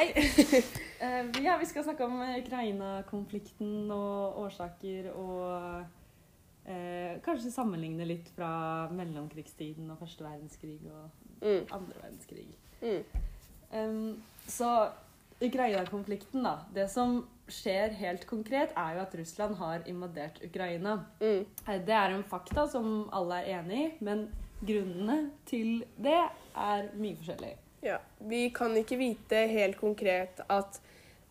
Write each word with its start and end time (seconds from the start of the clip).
Hei! 0.00 0.12
Eh, 1.00 1.24
ja, 1.40 1.54
vi 1.56 1.64
skal 1.64 1.84
snakke 1.86 2.04
om 2.04 2.18
Ukraina-konflikten 2.20 3.88
og 3.88 4.34
årsaker 4.42 5.06
og 5.16 5.78
eh, 6.68 7.14
kanskje 7.24 7.48
sammenligne 7.54 8.04
litt 8.04 8.26
fra 8.36 8.50
mellomkrigstiden 8.92 9.88
og 9.94 10.02
første 10.02 10.26
verdenskrig 10.26 10.76
og 10.92 11.06
Mm. 11.40 11.62
andre 11.72 12.02
verdenskrig. 12.02 12.44
Mm. 12.82 13.22
Um, 13.72 14.22
så 14.44 14.90
Ukraina-konflikten, 15.40 16.44
da. 16.44 16.58
Det 16.76 16.84
som 16.92 17.22
skjer 17.48 17.96
helt 17.96 18.26
konkret, 18.28 18.76
er 18.76 18.98
jo 18.98 19.06
at 19.06 19.16
Russland 19.22 19.56
har 19.56 19.88
invadert 19.88 20.42
Ukraina. 20.44 20.98
Mm. 21.22 21.46
Eh, 21.64 21.80
Det 21.86 21.96
er 21.96 22.12
en 22.18 22.24
fakta 22.28 22.68
som 22.68 23.08
alle 23.12 23.40
er 23.40 23.62
enig 23.62 23.80
i, 23.86 23.90
men 24.04 24.28
grunnene 24.60 25.30
til 25.48 25.80
det 25.96 26.20
er 26.54 26.92
mye 26.92 27.16
forskjellig. 27.16 27.56
Ja. 27.84 27.98
Vi 28.18 28.48
kan 28.54 28.76
ikke 28.76 28.98
vite 29.00 29.44
helt 29.50 29.78
konkret 29.80 30.42
at 30.48 30.80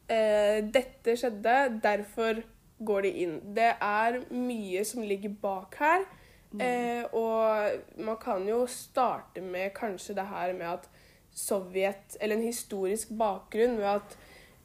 eh, 0.10 0.62
dette 0.66 1.16
skjedde, 1.20 1.58
derfor 1.84 2.42
går 2.80 3.06
de 3.06 3.12
inn. 3.26 3.36
Det 3.56 3.74
er 3.76 4.22
mye 4.34 4.86
som 4.88 5.04
ligger 5.06 5.36
bak 5.42 5.78
her. 5.82 6.08
Eh, 6.50 7.04
og 7.14 8.02
man 8.02 8.18
kan 8.18 8.48
jo 8.50 8.64
starte 8.66 9.42
med 9.42 9.70
kanskje 9.78 10.16
det 10.18 10.26
her 10.32 10.54
med 10.58 10.66
at 10.66 10.90
Sovjet 11.30 12.18
Eller 12.20 12.36
en 12.36 12.42
historisk 12.42 13.12
bakgrunn 13.14 13.76
med 13.78 13.86
at 13.86 14.16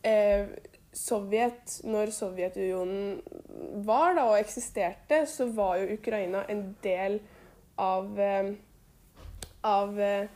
eh, 0.03 0.47
Sovjet, 0.95 1.81
når 1.85 2.11
Sovjetunionen 2.15 3.21
var 3.85 4.15
da 4.17 4.25
og 4.31 4.39
eksisterte, 4.39 5.27
så 5.27 5.51
var 5.53 5.77
jo 5.83 5.99
Ukraina 5.99 6.45
en 6.49 6.65
del 6.83 7.19
av 7.77 8.21
eh, 8.21 8.55
av 9.61 10.01
eh, 10.01 10.29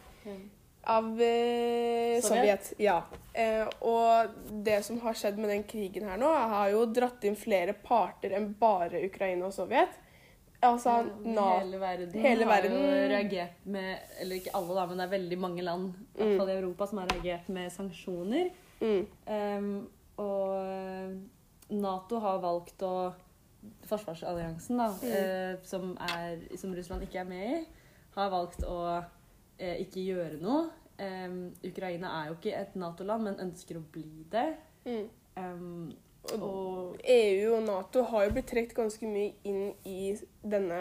av 0.88 1.22
eh, 1.22 2.18
Sovjet? 2.22 2.24
Sovjet. 2.24 2.72
Ja. 2.80 3.02
Eh, 3.32 3.64
og 3.84 4.36
det 4.64 4.80
som 4.86 5.00
har 5.04 5.16
skjedd 5.18 5.38
med 5.40 5.52
den 5.52 5.64
krigen 5.68 6.08
her 6.08 6.20
nå, 6.20 6.30
har 6.52 6.72
jo 6.72 6.84
dratt 6.90 7.24
inn 7.28 7.36
flere 7.38 7.74
parter 7.76 8.34
enn 8.38 8.50
bare 8.58 9.04
Ukraina 9.06 9.50
og 9.50 9.56
Sovjet. 9.56 9.98
Altså, 10.64 11.04
na 11.22 11.44
hele 11.60 11.78
verden 11.78 12.14
hele 12.18 12.46
har 12.50 12.64
jo 12.66 12.78
reagert 13.12 13.60
med 13.70 14.00
Eller 14.18 14.40
ikke 14.40 14.50
alle, 14.58 14.74
da, 14.74 14.86
men 14.90 14.98
det 14.98 15.04
er 15.04 15.12
veldig 15.12 15.36
mange 15.38 15.62
land 15.62 15.92
i 15.94 16.18
hvert 16.18 16.40
fall 16.40 16.50
i 16.50 16.56
Europa 16.56 16.88
som 16.90 16.98
har 16.98 17.12
reagert 17.12 17.52
med 17.54 17.70
sanksjoner. 17.70 18.50
mm, 18.80 19.04
Um, 19.28 19.68
og 20.18 20.56
eh, 20.66 21.12
Nato 21.78 22.18
har 22.24 22.40
valgt 22.42 22.82
å 22.82 23.12
Forsvarsalliansen, 23.86 24.78
da, 24.80 24.88
eh, 25.06 25.54
som, 25.66 25.92
er, 26.08 26.42
som 26.58 26.74
Russland 26.74 27.06
ikke 27.06 27.22
er 27.22 27.28
med 27.28 27.54
i, 27.54 27.62
har 28.16 28.30
valgt 28.32 28.64
å 28.66 28.78
ikke 29.58 30.04
gjøre 30.06 30.42
noe. 30.42 30.66
Um, 30.98 31.54
Ukraina 31.62 32.10
er 32.20 32.28
jo 32.28 32.36
ikke 32.38 32.56
et 32.58 32.76
Nato-land, 32.78 33.26
men 33.28 33.40
ønsker 33.48 33.78
å 33.78 33.86
bli 33.92 34.26
det. 34.32 34.50
mm. 34.86 35.08
Um, 35.38 35.90
og 36.34 36.96
EU 37.08 37.52
og 37.54 37.62
Nato 37.62 38.02
har 38.10 38.26
jo 38.26 38.32
blitt 38.34 38.48
trukket 38.50 38.74
ganske 38.76 39.08
mye 39.08 39.30
inn 39.48 39.70
i 39.88 40.10
denne 40.42 40.80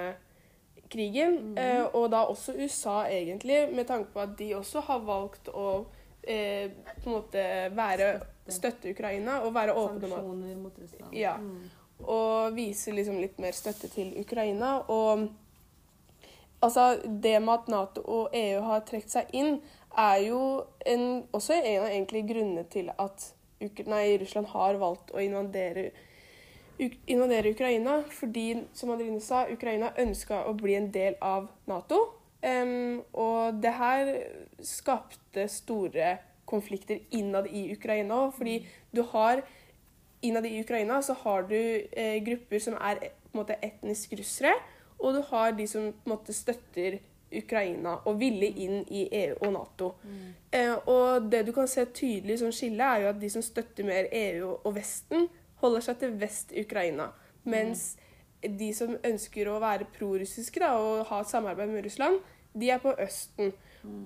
krigen. 0.92 1.58
Eh, 1.58 1.84
og 1.86 2.10
da 2.12 2.26
også 2.28 2.56
USA, 2.58 3.06
egentlig, 3.12 3.68
med 3.76 3.88
tanke 3.88 4.12
på 4.14 4.24
at 4.24 4.36
de 4.40 4.54
også 4.58 4.84
har 4.88 5.04
valgt 5.08 5.52
å 5.54 5.68
eh, 6.24 6.72
på 7.04 7.10
en 7.10 7.16
måte 7.16 7.44
være 7.76 8.12
støtte 8.52 8.92
Ukraina 8.96 9.42
og 9.46 9.54
være 9.56 9.76
åpne 9.76 10.22
om 10.22 10.46
at. 10.70 11.12
Ja. 11.16 11.38
Mm. 11.38 11.68
og 12.06 12.54
vise 12.56 12.92
liksom 12.94 13.18
litt 13.20 13.40
mer 13.42 13.56
støtte 13.56 13.90
til 13.92 14.14
Ukraina. 14.22 14.78
Og 14.88 15.28
altså, 16.62 17.02
det 17.06 17.38
med 17.42 17.54
at 17.54 17.68
Nato 17.72 18.02
og 18.02 18.30
EU 18.34 18.62
har 18.66 18.86
trukket 18.88 19.14
seg 19.14 19.34
inn, 19.38 19.60
er 19.98 20.22
jo 20.28 20.42
en, 20.86 21.24
også 21.34 21.58
en 21.58 21.88
av 21.88 22.28
grunnene 22.30 22.66
til 22.70 22.92
at 22.94 23.32
nei, 23.90 24.18
Russland 24.22 24.52
har 24.54 24.78
valgt 24.78 25.12
å 25.16 25.22
invadere, 25.24 25.90
invadere 26.80 27.54
Ukraina. 27.56 28.04
Fordi, 28.14 28.48
som 28.78 28.94
Adrine 28.94 29.22
sa, 29.24 29.48
Ukraina 29.50 29.94
ønska 29.98 30.44
å 30.46 30.54
bli 30.58 30.78
en 30.78 30.92
del 30.94 31.18
av 31.22 31.50
Nato. 31.70 32.04
Um, 32.46 33.02
og 33.18 33.58
det 33.64 33.74
her 33.74 34.12
skapte 34.62 35.48
store 35.50 36.18
konflikter 36.48 37.02
innad 37.12 37.50
i 37.50 37.66
Ukraina 37.74 38.28
òg, 38.28 38.36
fordi 38.38 38.60
du 38.94 39.02
har 39.12 39.42
innad 40.22 40.46
i 40.46 40.60
Ukraina 40.62 41.02
så 41.02 41.14
har 41.26 41.44
du 41.50 41.58
eh, 41.58 42.18
grupper 42.24 42.62
som 42.64 42.78
er 42.80 43.02
på 43.02 43.36
en 43.36 43.42
måte 43.42 43.58
etnisk 43.66 44.16
russere, 44.18 44.54
og 45.00 45.14
du 45.14 45.22
har 45.30 45.52
de 45.58 45.68
som 45.70 45.92
på 45.94 46.10
en 46.10 46.14
måte 46.16 46.34
støtter 46.34 47.00
Ukraina 47.38 47.98
og 48.08 48.20
ville 48.22 48.48
inn 48.48 48.82
i 48.88 49.04
EU 49.12 49.36
og 49.42 49.52
Nato. 49.54 49.92
Eh, 50.52 50.74
og 50.88 51.28
det 51.32 51.44
du 51.48 51.52
kan 51.56 51.68
se 51.68 51.86
tydelig 51.86 52.40
som 52.40 52.54
skille, 52.56 52.84
er 52.84 53.04
jo 53.04 53.12
at 53.12 53.20
de 53.22 53.30
som 53.30 53.44
støtter 53.44 53.88
mer 53.88 54.08
EU 54.12 54.56
og 54.56 54.76
Vesten, 54.76 55.28
holder 55.62 55.84
seg 55.84 56.00
til 56.02 56.18
Vest-Ukraina. 56.22 57.10
Mens 57.50 57.96
de 58.42 58.72
som 58.76 58.96
ønsker 59.06 59.50
å 59.50 59.60
være 59.60 59.90
prorussiske 59.98 60.62
da, 60.62 60.76
og 60.78 61.08
ha 61.10 61.22
et 61.22 61.32
samarbeid 61.32 61.72
med 61.74 61.88
Russland, 61.88 62.20
de 62.58 62.70
er 62.74 62.82
på 62.82 62.94
Østen. 63.02 63.54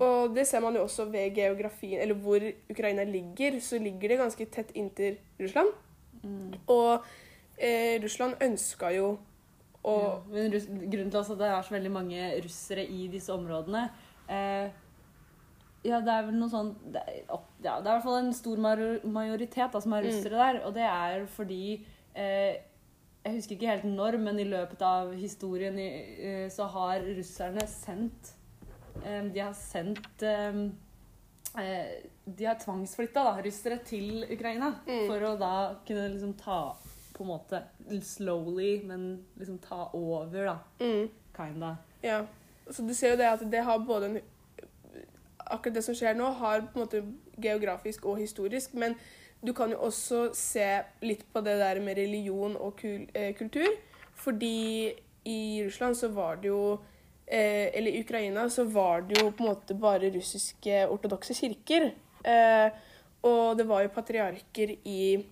Og 0.01 0.35
det 0.35 0.45
ser 0.47 0.61
man 0.61 0.75
jo 0.75 0.83
også 0.85 1.07
ved 1.09 1.33
geografien, 1.35 1.99
eller 2.01 2.17
hvor 2.21 2.43
Ukraina 2.69 3.03
ligger, 3.07 3.59
så 3.59 3.79
ligger 3.81 4.13
det 4.13 4.17
ganske 4.19 4.45
tett 4.53 4.71
inntil 4.77 5.17
Russland. 5.39 5.71
Og 6.69 7.05
eh, 7.57 7.97
Russland 8.03 8.35
ønska 8.41 8.91
jo 8.93 9.17
å 9.83 9.93
Ja, 10.01 10.09
men 10.29 10.51
grunnen 10.91 11.11
til 11.11 11.19
at 11.23 11.37
det 11.39 11.47
er 11.49 11.61
så 11.65 11.73
veldig 11.75 11.91
mange 11.91 12.41
russere 12.43 12.83
i 12.85 13.07
disse 13.09 13.33
områdene 13.33 13.89
eh, 14.29 14.69
Ja, 15.83 15.99
det 16.05 16.13
er 16.13 16.27
vel 16.27 16.35
noe 16.37 16.49
sånn 16.51 16.75
det 16.93 17.01
er, 17.01 17.21
ja, 17.25 17.39
det 17.57 17.69
er 17.71 17.79
i 17.79 17.85
hvert 17.95 18.03
fall 18.05 18.19
en 18.19 18.33
stor 18.37 18.59
majoritet 19.09 19.71
da, 19.73 19.79
som 19.81 19.93
er 19.97 20.03
Mm. 20.03 20.09
russere 20.11 20.37
der. 20.37 20.59
Og 20.67 20.73
det 20.75 20.83
er 20.85 21.25
fordi 21.25 21.85
eh, 22.15 22.59
Jeg 23.25 23.35
husker 23.35 23.55
ikke 23.55 23.67
helt 23.69 23.83
når, 23.85 24.17
men 24.19 24.39
i 24.39 24.45
løpet 24.49 24.81
av 24.81 25.11
historien 25.13 25.77
i, 25.79 25.87
eh, 26.21 26.47
så 26.49 26.65
har 26.69 27.01
russerne 27.01 27.65
sendt 27.67 28.31
eh, 29.05 29.23
De 29.33 29.39
har 29.39 29.53
sendt 29.53 30.21
eh, 30.21 30.61
eh, 31.57 31.91
De 32.25 32.45
har 32.45 32.55
tvangsflytta 32.61 33.41
russere 33.43 33.79
til 33.85 34.23
Ukraina 34.29 34.75
Mm. 34.85 35.07
for 35.07 35.19
å 35.31 35.37
da 35.39 35.75
kunne 35.87 36.09
liksom 36.13 36.33
ta 36.37 36.75
på 37.21 37.27
en 37.27 37.31
måte 37.31 38.01
slowly, 38.03 38.81
men 38.87 39.25
liksom 39.37 39.59
ta 39.63 39.89
over, 39.93 40.45
da. 40.45 40.57
mm, 40.81 41.09
Kinda. 41.37 41.75
Ja. 42.01 42.25
Så 42.71 42.83
du 42.87 42.93
ser 42.97 43.13
jo 43.13 43.21
det 43.21 43.29
at 43.29 43.43
det 43.51 43.63
har 43.65 43.79
både 43.79 44.11
en 44.11 44.21
Akkurat 45.51 45.75
det 45.75 45.81
som 45.83 45.95
skjer 45.97 46.15
nå, 46.15 46.29
har 46.39 46.61
på 46.61 46.79
en 46.79 46.83
måte 46.85 46.99
geografisk 47.43 48.05
og 48.07 48.21
historisk, 48.21 48.71
men 48.79 48.93
du 49.43 49.51
kan 49.57 49.73
jo 49.73 49.81
også 49.83 50.29
se 50.37 50.67
litt 51.03 51.25
på 51.33 51.41
det 51.43 51.57
der 51.59 51.81
med 51.83 51.97
religion 51.97 52.55
og 52.55 52.77
kul, 52.79 53.07
eh, 53.13 53.33
kultur. 53.35 53.67
Fordi 54.15 54.93
i 55.25 55.39
Russland 55.65 55.97
så 55.97 56.07
var 56.13 56.39
det 56.41 56.47
jo 56.47 56.79
eh, 57.27 57.67
Eller 57.73 57.91
i 57.91 58.01
Ukraina 58.01 58.49
så 58.49 58.63
var 58.63 59.01
det 59.01 59.19
jo 59.21 59.31
på 59.31 59.43
en 59.43 59.49
måte 59.49 59.75
bare 59.75 60.13
russiske 60.13 60.85
ortodokse 60.87 61.33
kirker. 61.33 61.91
Eh, 62.23 62.71
og 63.27 63.57
det 63.57 63.67
var 63.67 63.83
jo 63.83 63.93
patriarker 63.93 64.75
i 64.85 65.25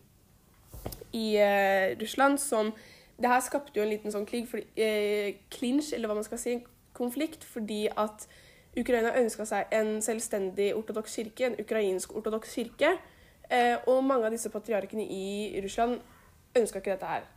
i 1.13 1.35
eh, 1.37 1.95
Russland 2.01 2.39
som 2.39 2.73
Det 3.19 3.27
her 3.27 3.41
skapte 3.43 3.75
jo 3.75 3.83
en 3.83 3.89
liten 3.91 4.11
sånn 4.13 4.25
krig, 4.25 4.45
fordi, 4.47 4.63
eh, 4.79 5.33
clinch, 5.51 5.89
eller 5.93 6.07
hva 6.07 6.15
man 6.15 6.23
skal 6.23 6.39
si, 6.39 6.53
konflikt, 6.95 7.43
fordi 7.43 7.89
at 7.91 8.27
Ukraina 8.79 9.11
ønska 9.19 9.43
seg 9.45 9.73
en 9.75 9.97
selvstendig 10.01 10.69
ortodoks 10.77 11.15
kirke, 11.15 11.49
en 11.49 11.57
ukrainsk 11.59 12.13
ortodoks 12.15 12.53
kirke. 12.55 12.93
Eh, 13.51 13.75
og 13.87 14.03
mange 14.05 14.29
av 14.29 14.31
disse 14.31 14.49
patriarkene 14.53 15.03
i 15.03 15.59
Russland 15.65 15.99
ønska 16.55 16.79
ikke 16.79 16.95
dette 16.95 17.11
her. 17.11 17.27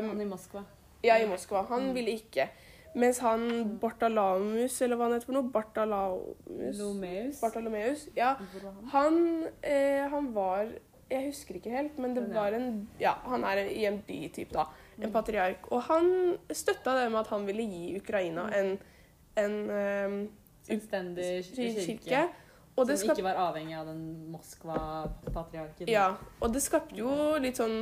Um, 0.00 0.08
Han 0.14 0.20
i 0.20 0.24
Moskva. 0.24 0.64
ja, 1.04 1.18
i 1.18 1.26
Moskva. 1.28 1.66
Han 1.68 1.92
ville 1.94 2.10
ikke. 2.16 2.48
Mens 2.94 3.18
han 3.18 3.76
Bartalamus, 3.80 4.80
eller 4.82 4.96
hva 4.96 5.04
han 5.10 5.12
heter 5.18 5.26
for 5.26 5.36
noe, 5.36 5.50
Bartalamus 5.52 6.78
Lomeus. 6.80 7.40
Bartalomeus, 7.42 8.08
ja. 8.16 8.34
Han, 8.94 9.44
eh, 9.62 10.08
han 10.08 10.34
var 10.34 10.72
Jeg 11.10 11.26
husker 11.30 11.54
ikke 11.56 11.70
helt, 11.72 11.98
men 11.98 12.14
det 12.16 12.26
var 12.34 12.52
en 12.52 12.88
Ja, 13.00 13.14
han 13.24 13.44
er 13.44 13.62
i 13.64 13.84
en 13.88 14.02
by-type 14.06 14.52
da. 14.52 14.66
En 15.02 15.12
patriark. 15.14 15.70
Og 15.72 15.82
han 15.88 16.10
støtta 16.52 16.94
det 17.02 17.06
med 17.12 17.20
at 17.20 17.30
han 17.32 17.46
ville 17.46 17.62
gi 17.62 17.96
Ukraina 18.00 18.48
en, 18.58 18.74
en 19.38 19.56
utstendig 20.68 21.44
Selvstendig 21.46 21.86
kirke. 21.86 22.04
kirke. 22.10 22.28
Og 22.78 22.86
det 22.86 22.98
som 23.00 23.08
skap, 23.08 23.18
ikke 23.18 23.26
var 23.26 23.40
avhengig 23.48 23.74
av 23.74 23.86
den 23.88 24.02
Moskva-patriarken. 24.30 25.88
ja, 25.90 26.12
og 26.40 26.52
det 26.54 26.62
skapte 26.62 26.94
jo 26.98 27.10
litt 27.42 27.58
sånn 27.58 27.80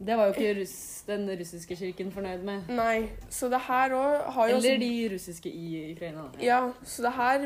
Det 0.00 0.16
var 0.16 0.30
jo 0.30 0.32
ikke 0.32 0.54
russ, 0.62 0.76
den 1.06 1.26
russiske 1.38 1.76
kirken 1.76 2.08
fornøyd 2.10 2.42
med. 2.46 2.70
Nei. 2.72 3.10
Så 3.28 3.50
det 3.52 3.60
her 3.66 3.92
òg 3.92 4.30
har 4.34 4.48
jo 4.48 4.56
også 4.56 4.70
Eller 4.70 4.78
de 4.80 5.08
russiske 5.12 5.50
i 5.52 5.92
Ukraina. 5.92 6.24
Ja. 6.40 6.46
Ja, 6.46 6.60
så 6.82 7.04
det 7.04 7.12
her 7.18 7.44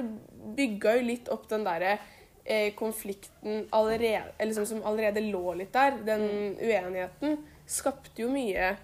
bygga 0.56 0.94
jo 1.00 1.02
litt 1.08 1.28
opp 1.34 1.48
den 1.50 1.64
derre 1.66 1.96
eh, 2.44 2.74
konflikten 2.74 3.66
allerede, 3.70 4.32
liksom, 4.40 4.66
som 4.66 4.84
allerede 4.84 5.22
lå 5.24 5.54
litt 5.60 5.72
der. 5.74 5.98
Den 6.06 6.26
uenigheten 6.60 7.38
skapte 7.66 8.22
jo 8.22 8.30
mye 8.32 8.76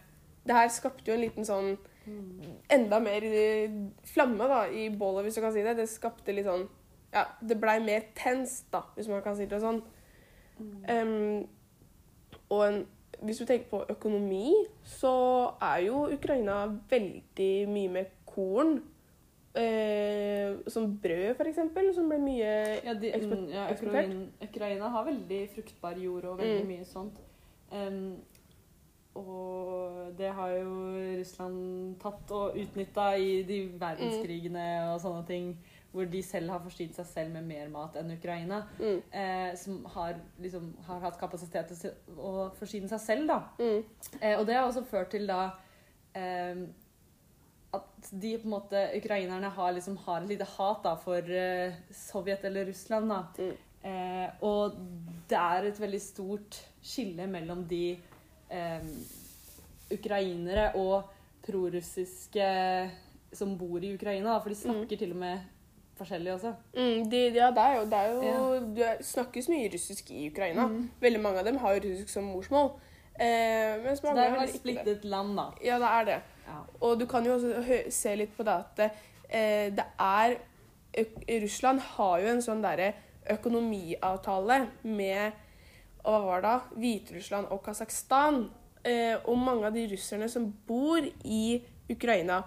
Det 0.46 0.54
her 0.56 0.68
skapte 0.72 1.10
jo 1.10 1.16
en 1.16 1.24
liten 1.26 1.44
sånn 1.44 1.74
Enda 2.72 3.00
mer 3.04 3.24
eh, 3.26 3.70
flamme 4.08 4.46
da, 4.48 4.62
i 4.72 4.88
bålet, 4.90 5.26
hvis 5.26 5.36
du 5.36 5.42
kan 5.44 5.52
si 5.52 5.64
det. 5.64 5.76
Det 5.76 5.88
skapte 5.90 6.32
litt 6.32 6.48
sånn 6.48 6.64
Ja, 7.12 7.26
det 7.40 7.58
blei 7.60 7.78
mer 7.84 8.06
tenst, 8.16 8.66
da, 8.72 8.86
hvis 8.96 9.08
man 9.10 9.22
kan 9.24 9.36
si 9.36 9.48
det 9.48 9.60
sånn. 9.62 9.82
Um, 10.58 11.46
og 12.50 12.62
en, 12.66 12.80
hvis 13.22 13.40
du 13.40 13.46
tenker 13.48 13.68
på 13.70 13.80
økonomi, 13.92 14.52
så 14.84 15.12
er 15.62 15.86
jo 15.86 16.06
Ukraina 16.12 16.66
veldig 16.90 17.52
mye 17.70 17.92
med 17.94 18.12
korn. 18.28 18.78
Eh, 19.58 20.56
som 20.70 20.84
brød, 21.02 21.34
for 21.36 21.48
eksempel, 21.50 21.88
som 21.94 22.08
ble 22.08 22.18
mye 22.22 22.50
Ja, 22.84 22.94
de, 22.94 23.10
eksport- 23.12 23.40
mm, 23.42 23.52
ja 23.52 23.64
eksportert. 23.72 24.12
Ukraina, 24.48 24.88
har 24.94 25.04
veldig 25.08 25.40
fruktbar 25.54 25.96
jord 25.98 26.24
og 26.24 26.38
veldig 26.38 26.62
Mm. 26.64 26.68
mye 26.68 26.84
sånt. 26.86 27.18
Um, 27.72 28.16
og 29.18 30.12
det 30.18 30.30
har 30.32 30.52
jo 30.60 30.70
Russland 31.18 31.98
tatt 32.02 32.30
og 32.30 32.54
utnytta 32.56 33.08
i 33.18 33.42
de 33.48 33.58
verdenskrigene 33.80 34.68
og 34.94 35.00
sånne 35.02 35.26
ting. 35.26 35.56
Hvor 35.90 36.04
de 36.04 36.20
selv 36.22 36.50
har 36.52 36.60
forsynt 36.60 36.94
seg 36.94 37.06
selv 37.06 37.32
med 37.32 37.46
mer 37.48 37.68
mat 37.72 37.94
enn 37.96 38.10
Ukraina. 38.12 38.62
Mm, 38.78 39.02
Eh, 39.12 39.54
som 39.56 39.84
har, 39.86 40.14
liksom, 40.40 40.74
har 40.86 41.00
hatt 41.00 41.18
kapasitet 41.18 41.68
til 41.68 41.90
å 42.18 42.50
forsyne 42.54 42.88
seg 42.88 43.00
selv, 43.00 43.26
da. 43.26 43.38
mm, 43.58 43.84
Eh, 44.22 44.38
og 44.38 44.46
det 44.46 44.54
har 44.54 44.68
også 44.68 44.84
ført 44.84 45.10
til 45.10 45.26
da 45.26 45.50
eh, 46.14 46.54
at 47.74 48.10
de 48.10 48.34
på 48.38 48.48
en 48.48 48.54
måte 48.54 48.82
Ukrainerne 48.96 49.50
har, 49.52 49.72
liksom, 49.76 49.96
har 50.06 50.22
et 50.22 50.30
lite 50.32 50.46
hat 50.56 50.84
da, 50.86 50.94
for 50.96 51.20
uh, 51.20 51.74
Sovjet 51.92 52.44
eller 52.48 52.70
Russland. 52.70 53.10
da. 53.12 53.22
Mm. 53.38 53.56
Eh, 53.88 54.30
og 54.42 54.74
det 55.30 55.38
er 55.38 55.68
et 55.68 55.80
veldig 55.80 56.00
stort 56.02 56.56
skille 56.82 57.28
mellom 57.30 57.62
de 57.70 57.92
eh, 58.50 58.88
ukrainere 59.94 60.72
og 60.80 61.12
prorussiske 61.46 62.48
som 63.32 63.54
bor 63.60 63.78
i 63.78 63.94
Ukraina. 63.94 64.34
Da, 64.34 64.40
for 64.42 64.52
de 64.52 64.58
snakker 64.58 64.98
til 64.98 65.14
og 65.14 65.22
med 65.22 65.46
forskjellig 65.98 66.32
også. 66.32 66.52
mm, 66.74 67.10
de, 67.10 67.22
ja, 67.38 67.50
det 67.54 67.64
er 67.64 67.76
jo, 67.76 67.84
det 67.90 67.98
er 67.98 68.10
jo 68.10 68.74
Det 68.76 68.90
snakkes 69.06 69.48
mye 69.48 69.70
russisk 69.72 70.10
i 70.10 70.28
Ukraina. 70.30 70.68
Veldig 71.00 71.22
mange 71.22 71.38
av 71.38 71.46
dem 71.46 71.58
har 71.62 71.80
russisk 71.84 72.12
som 72.12 72.24
morsmål. 72.24 72.72
Eh, 73.18 73.78
mens 73.84 74.02
mange 74.02 74.16
det 74.20 74.26
er 74.26 74.36
har 74.36 74.46
det. 74.46 74.54
splittet 74.54 75.04
land, 75.04 75.36
da. 75.36 75.46
Ja, 75.64 75.78
det 75.82 75.88
er 76.00 76.04
det. 76.04 76.18
Ja. 76.46 76.58
Og 76.80 77.00
du 77.00 77.06
kan 77.06 77.24
jo 77.26 77.34
også 77.34 77.90
se 77.90 78.14
litt 78.16 78.36
på 78.36 78.44
det 78.46 78.54
at 78.54 78.80
eh, 79.28 79.70
det 79.74 79.84
er 79.98 80.36
Russland 81.42 81.80
har 81.80 82.20
jo 82.22 82.28
en 82.32 82.40
sånn 82.42 82.62
derre 82.64 82.92
økonomiavtale 83.30 84.66
med 84.82 85.32
og 86.08 86.14
hva 86.14 86.20
var 86.24 86.40
det 86.40 86.48
da? 86.48 86.78
Hviterussland 86.80 87.50
og 87.52 87.60
Kasakhstan. 87.66 88.38
Eh, 88.86 89.16
og 89.28 89.36
mange 89.36 89.66
av 89.68 89.74
de 89.74 89.82
russerne 89.90 90.28
som 90.30 90.46
bor 90.66 91.02
i 91.24 91.58
Ukraina, 91.90 92.38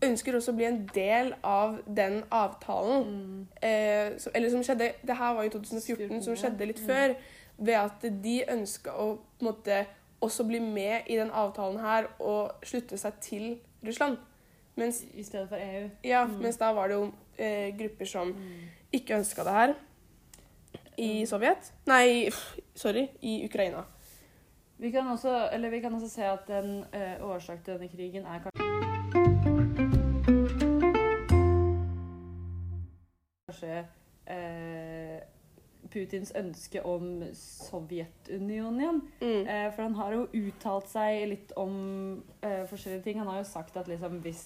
ønsker 0.00 0.38
også 0.38 0.54
å 0.54 0.56
bli 0.56 0.64
en 0.64 0.78
del 0.94 1.34
av 1.44 1.80
den 1.84 2.22
avtalen. 2.32 3.02
Mm. 3.04 3.42
Eh, 3.60 4.14
som, 4.22 4.32
eller 4.34 4.50
som 4.54 4.62
skjedde 4.64 4.92
Det 5.04 5.16
her 5.18 5.34
var 5.36 5.44
i 5.44 5.50
2014, 5.52 6.22
som 6.24 6.36
skjedde 6.40 6.66
litt 6.70 6.80
Mm. 6.80 6.86
før. 6.88 7.14
Ved 7.58 7.74
at 7.76 8.06
de 8.22 8.38
ønska 8.48 8.94
å 8.96 9.18
på 9.18 9.44
en 9.44 9.50
måte 9.50 9.82
også 10.20 10.44
bli 10.48 10.58
med 10.60 11.06
i 11.10 11.16
den 11.16 11.30
avtalen 11.30 11.78
her 11.80 12.06
og 12.20 12.52
slutte 12.66 12.98
seg 13.00 13.12
til 13.20 13.58
Russland. 13.86 14.18
Mens, 14.76 15.02
I 15.14 15.22
stedet 15.22 15.48
for 15.48 15.56
EU. 15.60 15.88
ja, 16.04 16.24
Mm. 16.24 16.38
mens 16.42 16.56
da 16.56 16.72
var 16.72 16.88
det 16.88 16.94
jo 16.94 17.12
eh, 17.38 17.70
grupper 17.78 18.04
som 18.06 18.34
ikke 18.92 19.16
ønska 19.16 19.44
det 19.44 19.52
her. 19.52 19.74
I 20.98 21.24
Sovjet. 21.26 21.72
Nei, 21.86 22.28
sorry, 22.74 23.08
i 23.22 23.44
Ukraina. 23.44 23.84
Vi 24.78 24.90
kan 24.90 25.06
også, 25.08 25.48
eller 25.52 25.70
vi 25.70 25.80
kan 25.80 25.94
også 25.94 26.08
se 26.08 26.22
at 26.24 26.50
en 26.50 26.84
eh, 26.92 27.16
årsak 27.24 27.64
til 27.64 27.74
denne 27.74 27.88
krigen 27.88 28.24
er 28.26 28.40
kanskje 33.48 33.84
eh, 34.26 35.09
Putins 35.90 36.32
ønske 36.38 36.82
om 36.86 37.22
Sovjetunionen 37.34 38.80
igjen. 38.80 39.00
Mm. 39.20 39.46
Eh, 39.46 39.68
for 39.74 39.82
han 39.82 39.94
har 39.98 40.12
jo 40.16 40.26
uttalt 40.32 40.88
seg 40.90 41.22
litt 41.30 41.52
om 41.58 41.76
eh, 42.42 42.64
forskjellige 42.70 43.04
ting. 43.06 43.18
Han 43.22 43.30
har 43.32 43.40
jo 43.42 43.48
sagt 43.50 43.76
at 43.80 43.88
liksom, 43.90 44.20
hvis 44.24 44.44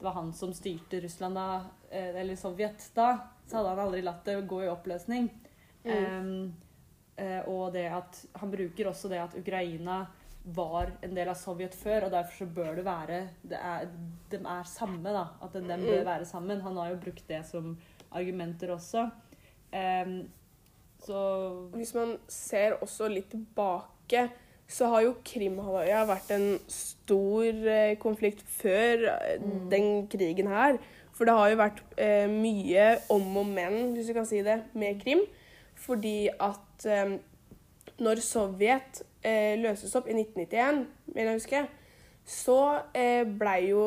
det 0.00 0.06
var 0.06 0.16
han 0.16 0.32
som 0.32 0.52
styrte 0.56 1.00
Russland 1.04 1.36
da, 1.36 1.48
eh, 1.90 2.14
eller 2.22 2.36
Sovjet 2.40 2.86
da, 2.96 3.10
så 3.46 3.58
hadde 3.60 3.74
han 3.74 3.84
aldri 3.86 4.02
latt 4.06 4.24
det 4.24 4.38
gå 4.48 4.62
i 4.64 4.70
oppløsning. 4.72 5.28
Mm. 5.84 6.52
Eh, 7.16 7.40
og 7.48 7.72
det 7.74 7.86
at 7.92 8.24
han 8.40 8.50
bruker 8.52 8.88
også 8.90 9.10
det 9.12 9.20
at 9.20 9.36
Ukraina 9.36 10.06
var 10.44 10.94
en 11.04 11.14
del 11.14 11.28
av 11.28 11.36
Sovjet 11.36 11.74
før, 11.76 12.06
og 12.06 12.14
derfor 12.14 12.46
så 12.46 12.46
bør 12.48 12.78
det 12.78 12.84
være 12.86 13.18
det 13.44 13.58
er, 13.60 13.90
De 14.32 14.38
er 14.40 14.64
samme, 14.64 15.12
da. 15.12 15.26
At 15.42 15.52
de, 15.52 15.60
Mm. 15.60 15.84
bør 15.84 16.04
være 16.04 16.24
sammen. 16.24 16.60
Han 16.62 16.76
har 16.76 16.90
jo 16.94 17.00
brukt 17.02 17.26
det 17.28 17.44
som 17.46 17.76
argumenter 18.10 18.72
også. 18.72 19.10
Eh, 19.72 20.24
så 21.04 21.70
Hvis 21.74 21.94
man 21.94 22.16
ser 22.28 22.78
også 22.80 23.08
litt 23.08 23.30
tilbake, 23.32 24.28
så 24.70 24.86
har 24.92 25.02
jo 25.02 25.16
Krimhalvøya 25.26 26.04
vært 26.06 26.30
en 26.36 26.58
stor 26.70 27.48
eh, 27.68 27.96
konflikt 27.98 28.42
før 28.46 29.06
eh, 29.16 29.40
Mm. 29.40 29.70
den 29.70 29.88
krigen 30.08 30.46
her. 30.46 30.78
For 31.12 31.24
det 31.24 31.34
har 31.34 31.50
jo 31.50 31.56
vært 31.60 31.80
eh, 31.98 32.28
mye 32.30 32.98
om 33.10 33.36
og 33.36 33.46
men, 33.46 33.92
hvis 33.94 34.06
du 34.06 34.14
kan 34.14 34.26
si 34.26 34.42
det, 34.46 34.62
med 34.74 35.00
Krim. 35.02 35.20
Fordi 35.74 36.28
at 36.38 36.86
eh, 36.86 37.18
når 37.98 38.22
Sovjet 38.24 39.02
eh, 39.24 39.58
løses 39.60 39.94
opp 39.96 40.06
i 40.08 40.14
1991, 40.14 40.86
vil 41.14 41.24
jeg 41.24 41.34
huske, 41.34 41.64
så 42.24 42.58
eh, 42.94 43.24
blei 43.26 43.70
jo 43.72 43.82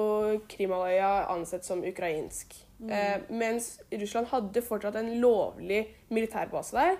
Krimhalvøya 0.49 1.29
ansett 1.33 1.65
som 1.65 1.83
ukrainsk. 1.85 2.53
Eh, 2.89 3.21
mens 3.29 3.79
Russland 3.91 4.27
hadde 4.27 4.61
fortsatt 4.61 4.95
en 4.95 5.13
lovlig 5.21 5.87
militærbase 6.09 6.71
der. 6.75 6.97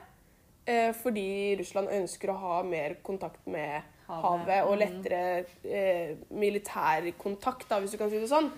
Eh, 0.66 0.94
fordi 0.94 1.56
Russland 1.60 1.90
ønsker 1.92 2.30
å 2.30 2.38
ha 2.40 2.64
mer 2.64 2.96
kontakt 3.04 3.46
med 3.48 3.82
Havet. 4.08 4.24
havet, 4.48 4.64
og 4.64 4.78
Mm. 4.78 4.80
lettere 4.80 5.46
eh, 5.66 6.16
militærkontakt, 6.30 7.68
da, 7.70 7.80
hvis 7.80 7.92
du 7.92 7.98
kan 7.98 8.10
si 8.10 8.20
det 8.20 8.30
sånn. 8.30 8.52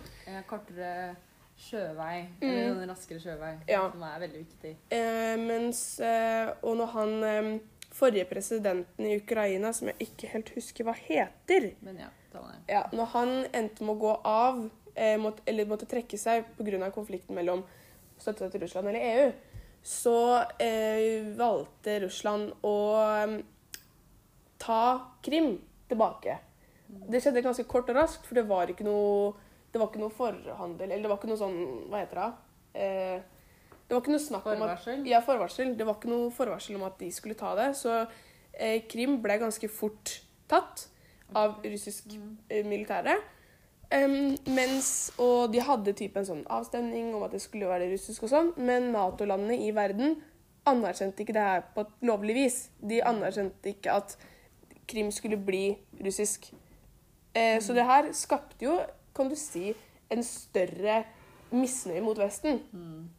kortere 0.48 1.16
sjøvei, 1.58 2.28
Mm. 2.42 2.50
eller 2.52 2.88
raskere 2.88 3.20
sjøvei, 3.20 3.58
Ja. 3.68 3.90
som 3.92 4.04
er 4.04 4.20
veldig 4.20 4.46
viktig. 4.46 4.76
Eh, 4.92 5.38
mens 5.38 6.00
eh, 6.00 6.54
Og 6.64 6.78
når 6.78 6.86
han 6.88 7.24
eh, 7.24 7.60
forrige 7.92 8.26
presidenten 8.26 9.06
i 9.06 9.16
Ukraina, 9.18 9.72
som 9.74 9.88
jeg 9.88 9.96
ikke 10.00 10.28
helt 10.28 10.50
husker 10.56 10.84
hva 10.84 10.94
heter 10.96 11.74
Men 11.82 11.98
ja, 11.98 12.08
det. 12.34 12.42
ja, 12.70 12.84
Når 12.92 13.06
han 13.06 13.46
endte 13.54 13.82
med 13.84 13.96
å 13.96 14.00
gå 14.00 14.22
av, 14.26 14.70
eh, 14.96 15.18
måtte, 15.22 15.44
eller 15.46 15.68
måtte 15.70 15.88
trekke 15.90 16.18
seg 16.20 16.48
pga. 16.58 16.90
konflikten 16.92 17.36
mellom 17.36 17.64
støtte 18.18 18.46
seg 18.46 18.52
til 18.56 18.64
Russland 18.64 18.88
eller 18.90 19.06
EU, 19.12 19.32
så 19.86 20.18
eh, 20.60 21.28
valgte 21.38 22.00
Russland 22.06 22.54
å 22.66 22.76
eh, 23.04 23.36
ta 24.58 24.82
Krim 25.22 25.58
tilbake. 25.90 26.40
Det 26.88 27.22
skjedde 27.22 27.44
ganske 27.46 27.66
kort 27.70 27.90
og 27.90 27.98
raskt, 27.98 28.26
for 28.26 28.38
det 28.38 28.46
var 28.50 28.72
ikke 28.72 28.86
noe, 28.88 29.34
det 29.74 29.82
var 29.82 29.90
ikke 29.90 30.00
noe 30.04 30.14
forhandel 30.14 30.92
Eller 30.92 31.04
det 31.04 31.10
var 31.10 31.18
ikke 31.18 31.28
noe 31.32 31.40
sånn 31.40 31.56
Hva 31.90 32.04
heter 32.04 32.20
det? 32.22 32.28
Eh, 32.80 33.18
det 33.86 33.94
var 33.94 34.02
ikke 34.02 34.14
noe 34.14 34.24
snakk 34.24 34.46
om 34.50 34.64
at 34.66 34.86
ja, 35.06 35.20
forvarsel. 35.26 35.74
Det 35.78 35.86
var 35.86 35.98
ikke 36.00 36.10
noe 36.10 36.30
forvarsel 36.34 36.78
om 36.80 36.86
at 36.88 36.96
de 36.98 37.10
skulle 37.14 37.36
ta 37.38 37.52
det. 37.58 37.68
Så 37.78 37.92
eh, 38.54 38.80
Krim 38.90 39.20
ble 39.22 39.36
ganske 39.42 39.70
fort 39.70 40.16
tatt 40.50 40.88
av 41.38 41.60
russisk 41.66 42.16
Mm. 42.16 42.32
eh, 42.50 42.66
militære. 42.66 43.14
Em, 43.94 44.36
mens, 44.48 45.12
og 45.22 45.52
de 45.54 45.62
hadde 45.62 45.94
type 45.94 46.20
en 46.20 46.26
sånn 46.28 46.46
avstemning 46.50 47.14
om 47.16 47.24
at 47.24 47.36
det 47.36 47.42
skulle 47.44 47.70
være 47.70 47.92
russisk 47.92 48.26
og 48.26 48.32
sånn, 48.32 48.54
men 48.58 48.92
Nato-landene 48.96 49.60
i 49.68 49.72
verden 49.76 50.18
anerkjente 50.66 51.22
ikke 51.22 51.36
det 51.38 51.46
her 51.46 51.66
på 51.76 51.86
et 51.86 51.92
lovlig 52.10 52.36
vis. 52.36 52.60
De 52.82 53.04
anerkjente 53.06 53.70
ikke 53.76 53.94
at 53.94 54.16
Krim 54.90 55.12
skulle 55.14 55.38
bli 55.38 55.78
russisk. 56.04 56.52
Eh, 57.36 57.60
Så 57.62 57.74
det 57.74 57.86
her 57.86 58.12
skapte 58.14 58.66
jo, 58.66 58.80
kan 59.16 59.30
du 59.30 59.36
si, 59.36 59.76
en 60.10 60.24
større 60.24 61.04
misnøye 61.52 62.02
mot 62.02 62.18
Vesten 62.18 62.62
Mm. 62.74 63.10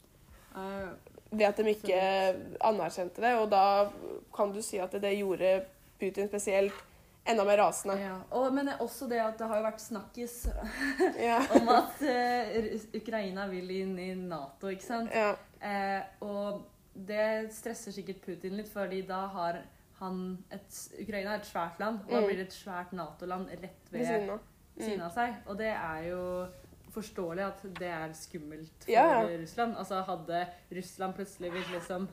Eh, 0.56 0.88
ved 1.30 1.46
at 1.46 1.56
de 1.56 1.70
ikke 1.70 2.00
anerkjente 2.60 3.20
det. 3.22 3.34
Og 3.38 3.50
da 3.50 3.90
kan 4.34 4.52
du 4.52 4.62
si 4.62 4.78
at 4.78 4.92
det 4.92 5.18
gjorde 5.18 5.64
Putin 6.00 6.28
spesielt 6.28 6.72
enda 7.26 7.44
mer 7.44 7.58
rasende. 7.58 7.96
ja. 8.00 8.14
og, 8.30 8.52
men 8.54 8.68
også 8.80 9.08
det 9.10 9.18
at 9.20 9.38
det 9.38 9.48
har 9.50 9.56
jo 9.60 9.66
vært 9.66 9.80
snakkis 9.82 10.34
Ja. 11.28 11.38
om 11.58 11.68
at 11.74 12.02
uh, 12.02 12.80
Ukraina 13.00 13.46
vil 13.50 13.70
inn 13.80 13.98
i 13.98 14.10
Nato, 14.14 14.68
ikke 14.72 14.86
sant? 14.86 15.10
ja. 15.14 15.34
Eh, 15.60 16.02
og 16.22 16.62
det 16.94 17.52
stresser 17.52 17.92
sikkert 17.92 18.20
Putin 18.24 18.56
litt, 18.56 18.68
fordi 18.72 19.02
da 19.08 19.22
har 19.32 19.62
han 19.98 20.36
et 20.52 20.76
Ukraina 21.00 21.32
er 21.34 21.40
et 21.40 21.48
svært 21.48 21.80
land, 21.80 22.02
og 22.06 22.10
da 22.12 22.20
Mm. 22.20 22.26
blir 22.28 22.36
det 22.36 22.46
et 22.46 22.52
svært 22.56 22.92
Nato-land 22.92 23.48
rett 23.62 23.90
Ved 23.90 24.04
siden 24.06 24.30
av. 24.30 24.40
siden 24.78 25.00
av 25.02 25.10
seg. 25.14 25.34
Og 25.48 25.56
det 25.58 25.70
er 25.72 26.02
jo 26.10 26.20
forståelig 26.92 27.44
at 27.46 27.62
det 27.80 27.88
er 27.92 28.12
skummelt 28.16 28.84
for. 28.86 29.28
Russland. 29.40 29.76
Altså 29.76 30.02
hadde 30.06 30.46
Russland 30.72 31.14
plutselig 31.16 31.50
blitt 31.52 31.72
liksom 31.72 32.06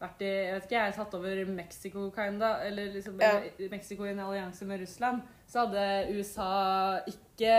vært 0.00 0.20
i 0.22 0.28
jeg 0.28 0.52
vet 0.54 0.64
ikke, 0.68 0.80
jeg 0.84 0.94
satt 0.94 1.14
over 1.16 1.44
Mexico, 1.46 2.10
kinda, 2.14 2.50
eller 2.66 2.92
liksom 2.92 3.20
Ja. 3.20 3.40
Mexico 3.70 4.04
i 4.04 4.10
en 4.10 4.18
allianse 4.20 4.64
med 4.68 4.80
Russland, 4.80 5.22
så 5.48 5.64
hadde 5.66 6.08
USA 6.16 7.00
ikke 7.06 7.52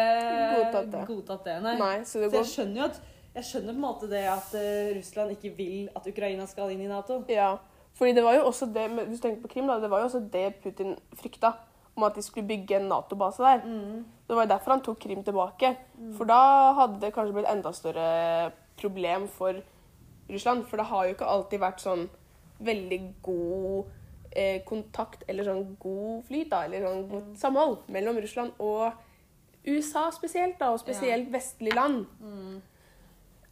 Godtatt 0.55 0.91
det. 0.91 1.05
godtatt 1.07 1.43
det 1.45 1.61
nei. 1.63 1.77
Nei, 1.79 1.97
så 2.03 2.19
det 2.21 2.31
Så 2.31 2.37
jeg 2.43 2.51
skjønner 2.53 2.77
jo 2.77 2.83
at 2.91 3.01
jeg 3.37 3.43
skjønner 3.43 3.73
på 3.73 3.77
en 3.77 3.85
måte 3.85 4.09
det 4.09 4.23
at 4.25 4.53
eh, 4.57 4.95
Russland 4.97 5.31
ikke 5.35 5.55
vil 5.57 5.89
at 5.95 6.07
Ukraina 6.07 6.45
skal 6.49 6.71
inn 6.73 6.81
i 6.81 6.87
Nato. 6.89 7.23
Ja, 7.29 7.57
Fordi 7.97 8.13
det 8.13 8.23
var 8.23 8.35
jo 8.35 8.43
også 8.45 8.67
det, 8.73 8.89
hvis 9.07 9.19
du 9.19 9.27
tenker 9.27 9.41
på 9.41 9.47
Krim, 9.55 9.67
da, 9.67 9.79
det 9.79 9.89
var 9.89 9.99
jo 10.03 10.05
også 10.05 10.19
det 10.31 10.55
Putin 10.61 10.95
frykta. 11.15 11.53
Om 11.97 12.03
at 12.03 12.13
de 12.13 12.21
skulle 12.21 12.45
bygge 12.47 12.75
en 12.77 12.89
Nato-base 12.89 13.41
der. 13.41 13.61
Det 14.27 14.35
var 14.35 14.43
jo 14.45 14.49
derfor 14.51 14.71
han 14.71 14.81
tok 14.85 14.99
Krim 15.01 15.23
tilbake. 15.23 15.71
For 16.13 16.25
da 16.29 16.73
hadde 16.77 16.99
det 17.01 17.09
kanskje 17.15 17.33
blitt 17.33 17.49
enda 17.49 17.71
større 17.73 18.51
problem 18.77 19.27
for 19.27 19.53
Russland. 20.29 20.67
For 20.67 20.77
det 20.77 20.85
har 20.85 21.05
jo 21.07 21.15
ikke 21.15 21.25
alltid 21.25 21.59
vært 21.59 21.81
sånn 21.81 22.07
veldig 22.59 23.01
god 23.23 23.85
eh, 24.31 24.63
kontakt 24.65 25.23
eller 25.27 25.47
sånn 25.47 25.75
god 25.79 26.23
flyt, 26.27 26.49
da, 26.51 26.63
eller 26.65 26.85
sånn 26.87 27.05
godt 27.11 27.35
samhold 27.41 27.77
mellom 27.93 28.17
Russland 28.21 28.57
og 28.59 28.91
USA 29.67 30.07
spesielt, 30.15 30.55
da, 30.59 30.71
og 30.71 30.79
spesielt 30.79 31.31
vestlige 31.33 31.75
land. 31.75 32.05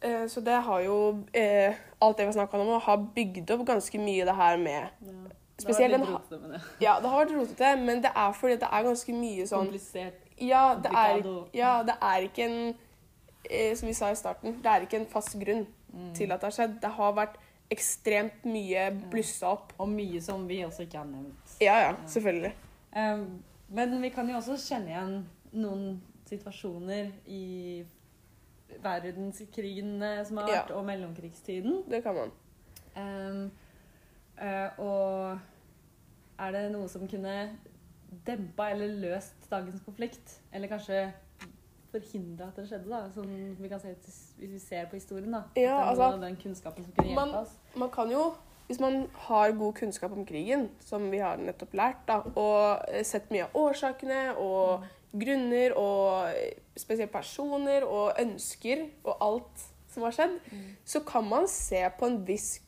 Eh, 0.00 0.26
så 0.28 0.40
det 0.44 0.58
har 0.64 0.80
jo 0.84 1.24
eh, 1.32 1.74
Alt 2.00 2.18
det 2.18 2.26
vi 2.26 2.28
har 2.30 2.36
snakka 2.36 2.58
om, 2.60 2.80
har 2.84 3.04
bygd 3.16 3.50
opp 3.54 3.66
ganske 3.68 3.98
mye 3.98 4.24
det 4.28 4.34
her 4.36 4.56
med 4.60 4.88
Ja. 5.06 5.14
Spesielt 5.58 5.94
det 5.94 6.00
har 6.00 6.12
var 6.12 6.20
litt 6.20 6.32
rotete, 6.32 6.52
ja. 6.52 6.58
Ja, 6.86 6.94
det 7.00 7.08
har 7.08 7.22
vært 7.24 7.32
rotete, 7.32 7.70
men 7.80 8.02
det 8.04 8.10
er 8.12 8.32
fordi 8.36 8.58
det 8.60 8.68
er 8.68 8.82
ganske 8.84 9.12
mye 9.16 9.46
sånn 9.48 9.70
Komplisert. 9.70 10.18
Ja, 10.36 10.74
det 10.84 10.90
er, 10.92 11.22
ja, 11.56 11.70
det 11.82 11.94
er 12.04 12.26
ikke 12.26 12.44
en 12.44 12.58
eh, 13.48 13.72
Som 13.76 13.88
vi 13.88 13.94
sa 13.96 14.10
i 14.12 14.18
starten, 14.20 14.58
det 14.60 14.68
er 14.72 14.84
ikke 14.84 15.00
en 15.00 15.08
fast 15.08 15.38
grunn 15.40 15.64
til 16.14 16.32
at 16.32 16.42
det 16.42 16.50
har 16.50 16.52
skjedd. 16.52 16.74
Det 16.82 16.90
har 16.92 17.12
vært 17.16 17.38
ekstremt 17.70 18.44
mye 18.46 18.90
blussa 19.10 19.50
opp. 19.56 19.72
Og 19.82 19.88
mye 19.90 20.20
som 20.22 20.46
vi 20.48 20.60
også 20.66 20.86
ikke 20.86 20.98
har 21.00 21.08
nevnt. 21.10 21.56
Ja, 21.60 21.76
ja, 21.88 21.94
selvfølgelig. 22.06 22.54
Um, 22.96 23.42
men 23.68 23.96
vi 24.02 24.08
kan 24.14 24.28
jo 24.30 24.36
også 24.38 24.56
kjenne 24.62 24.92
igjen 24.92 25.16
noen 25.56 26.00
situasjoner 26.26 27.10
i 27.26 27.84
verdenskrigene 28.82 30.24
som 30.26 30.36
har 30.40 30.48
Ja. 30.48 30.54
vært, 30.62 30.70
og 30.76 30.84
mellomkrigstiden. 30.84 31.82
Det 31.90 32.02
kan 32.02 32.14
man. 32.14 32.30
Um, 32.96 33.50
uh, 34.42 34.78
og 34.78 35.38
er 36.38 36.50
det 36.52 36.72
noe 36.72 36.88
som 36.88 37.08
kunne 37.08 37.58
dempa 38.26 38.70
eller 38.70 38.88
løst 38.88 39.50
dagens 39.50 39.82
konflikt? 39.84 40.40
Eller 40.52 40.68
kanskje 40.68 41.12
forhindra 41.92 42.48
at 42.50 42.56
det 42.56 42.66
skjedde, 42.68 42.88
da? 42.90 43.02
Sånn 43.14 43.30
vi 43.60 43.68
kan 43.70 43.80
se 43.80 43.94
hvis 43.94 44.52
vi 44.52 44.58
ser 44.62 44.86
på 44.90 44.98
historien, 44.98 45.30
da. 45.32 45.44
At 45.50 45.56
Ja, 45.56 45.62
det 45.62 45.68
er 45.68 45.78
noe 45.78 45.90
altså, 45.90 46.08
av 46.14 46.20
den 46.26 46.36
kunnskapen 46.42 46.84
som 46.84 46.92
kunne 46.98 47.14
man- 47.14 47.28
hjelpe 47.28 47.42
oss. 47.46 47.56
Man 47.76 47.90
kan 47.90 48.10
jo, 48.10 48.24
hvis 48.66 48.80
man 48.80 49.06
har 49.28 49.52
god 49.52 49.74
kunnskap 49.74 50.12
om 50.12 50.26
krigen, 50.26 50.68
som 50.80 51.10
vi 51.10 51.18
har 51.18 51.36
nettopp 51.36 51.72
lært, 51.74 52.02
da, 52.08 52.20
og 52.34 52.84
eh, 52.88 53.02
sett 53.04 53.30
mye 53.30 53.44
av 53.44 53.54
årsakene 53.54 54.36
og 54.36 54.84
grunner 55.16 55.72
og 55.78 56.28
eh, 56.34 56.54
spesielt 56.76 57.12
personer 57.12 57.84
og 57.86 58.12
ønsker 58.20 58.88
og 59.04 59.16
alt 59.20 59.66
som 59.88 60.02
har 60.02 60.12
skjedd, 60.12 60.40
så 60.84 61.00
kan 61.06 61.24
man 61.24 61.46
se 61.48 61.80
på 61.98 62.06
en 62.06 62.18
viss 62.26 62.60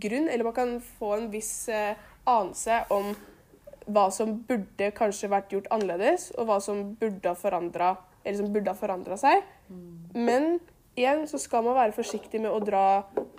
grunn, 0.00 0.28
eller 0.28 0.44
man 0.44 0.54
kan 0.56 0.80
få 0.80 1.14
en 1.18 1.30
viss 1.30 1.68
eh, 1.68 1.94
anelse 2.26 2.78
om 2.90 3.10
hva 3.86 4.08
som 4.14 4.34
burde 4.48 4.90
kanskje 4.96 5.30
vært 5.30 5.52
gjort 5.54 5.70
annerledes, 5.74 6.30
og 6.36 6.48
hva 6.50 6.58
som 6.62 6.82
burde 6.98 7.30
ha 7.30 7.38
forandra 7.38 7.94
eller 8.26 8.40
som 8.40 8.50
burde 8.52 8.72
ha 8.72 8.78
forandra 8.78 9.16
seg. 9.20 9.44
Men 10.14 10.58
igjen 10.98 11.26
så 11.30 11.38
skal 11.38 11.64
man 11.66 11.76
være 11.78 11.94
forsiktig 11.94 12.40
med 12.42 12.50
å 12.50 12.60
dra 12.64 12.84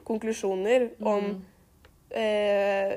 konklusjoner 0.07 0.91
om 1.03 1.33
eh, 2.15 2.93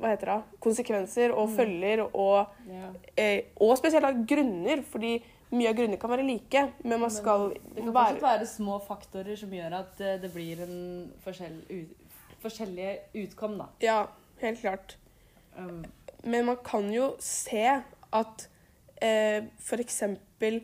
hva 0.00 0.10
heter 0.10 0.32
det, 0.32 0.38
konsekvenser 0.64 1.34
og 1.34 1.52
følger 1.54 2.02
og, 2.08 2.56
yeah. 2.66 2.96
eh, 3.14 3.52
og 3.62 3.76
spesielt 3.78 4.08
av 4.08 4.24
grunner, 4.26 4.82
fordi 4.82 5.18
mye 5.50 5.70
av 5.70 5.78
grunner 5.78 6.00
kan 6.02 6.12
være 6.12 6.26
like, 6.26 6.64
men 6.82 7.02
man 7.02 7.12
skal 7.14 7.50
Det 7.52 7.82
kan 7.82 7.92
være 7.92 8.16
fortsatt 8.16 8.26
være 8.26 8.50
små 8.50 8.80
faktorer 8.86 9.38
som 9.38 9.54
gjør 9.54 9.78
at 9.82 10.02
eh, 10.02 10.18
det 10.22 10.32
blir 10.34 10.64
en 10.66 10.80
forskjell, 11.24 11.60
ut, 11.70 12.18
forskjellige 12.42 12.96
utkom, 13.22 13.58
da. 13.60 13.70
Ja, 13.84 14.00
helt 14.42 14.62
klart. 14.62 14.96
Um, 15.58 15.82
Men 16.24 16.46
man 16.48 16.60
kan 16.64 16.90
jo 16.92 17.14
se 17.22 17.64
at 18.12 18.44
eh, 19.02 19.46
eksempel 19.78 20.60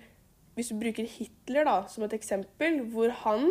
Hvis 0.56 0.72
du 0.72 0.78
bruker 0.80 1.04
Hitler 1.04 1.66
da, 1.68 1.82
som 1.88 2.04
et 2.06 2.14
eksempel, 2.16 2.80
hvor 2.92 3.12
han 3.24 3.50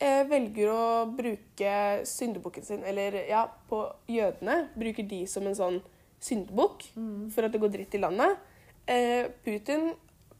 eh, 0.00 0.22
velger 0.28 0.70
å 0.72 0.84
bruke 1.12 1.74
syndebukken 2.08 2.64
sin, 2.64 2.84
eller 2.88 3.18
ja, 3.28 3.42
på 3.68 3.82
jødene, 4.08 4.70
bruker 4.72 5.04
de 5.04 5.26
som 5.28 5.44
en 5.44 5.58
sånn 5.58 5.76
syndebukk 6.22 6.86
for 7.34 7.44
at 7.44 7.52
det 7.52 7.60
går 7.60 7.74
dritt 7.74 7.98
i 7.98 8.00
landet. 8.00 8.40
Eh, 8.88 9.28
Putin 9.44 9.90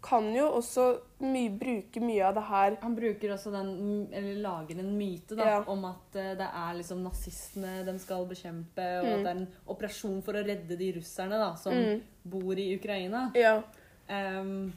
kan 0.03 0.35
jo 0.35 0.49
også 0.59 0.85
my 1.21 1.45
bruke 1.59 2.01
mye 2.03 2.25
av 2.27 2.35
det 2.35 2.43
her 2.49 2.77
han 2.83 2.95
bruker 2.97 3.31
også 3.37 3.53
den, 3.53 4.09
eller 4.13 4.41
lager 4.43 4.79
en 4.83 4.97
myte 4.99 5.37
da, 5.39 5.45
Ja. 5.45 5.65
om 5.71 5.85
at 5.85 6.17
eh, 6.17 6.33
det 6.35 6.49
er 6.53 6.75
liksom 6.75 7.03
nazistene 7.05 7.85
de 7.87 7.95
skal 7.99 8.27
bekjempe, 8.27 8.87
og 9.01 9.05
Mm. 9.07 9.13
at 9.13 9.23
det 9.23 9.27
er 9.27 9.37
en 9.41 9.49
operasjon 9.69 10.23
for 10.23 10.33
å 10.35 10.45
redde 10.45 10.77
de 10.77 10.93
russerne 10.99 11.39
da, 11.39 11.55
som 11.55 11.73
Mm. 11.73 12.03
bor 12.25 12.53
i 12.59 12.75
Ukraina. 12.77 13.31
Ja. 13.35 13.63
Um, 14.11 14.73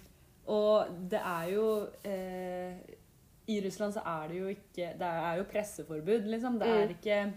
og 0.48 0.88
det 1.10 1.20
er 1.20 1.50
jo 1.50 1.88
eh, 2.06 2.74
I 3.48 3.62
Russland 3.62 3.94
så 3.94 4.02
er 4.06 4.28
det 4.28 4.38
jo 4.38 4.48
ikke 4.48 4.98
Det 4.98 5.02
er 5.02 5.38
jo 5.38 5.44
presseforbud, 5.44 6.26
liksom. 6.28 6.60
Det 6.60 6.68
er 6.68 6.88
Mm. 6.88 6.96
ikke 6.96 7.34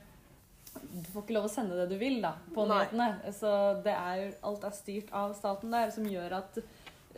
Du 1.02 1.08
får 1.10 1.22
ikke 1.24 1.34
lov 1.34 1.44
å 1.44 1.50
sende 1.50 1.74
det 1.76 1.88
du 1.88 1.96
vil 1.98 2.20
da, 2.22 2.34
på 2.54 2.66
nyhetene. 2.68 3.32
Så 3.32 3.82
det 3.82 3.92
er, 3.94 4.34
alt 4.44 4.62
er 4.64 4.70
styrt 4.70 5.08
av 5.12 5.32
staten 5.34 5.70
der, 5.70 5.90
som 5.90 6.04
gjør 6.04 6.32
at 6.36 6.58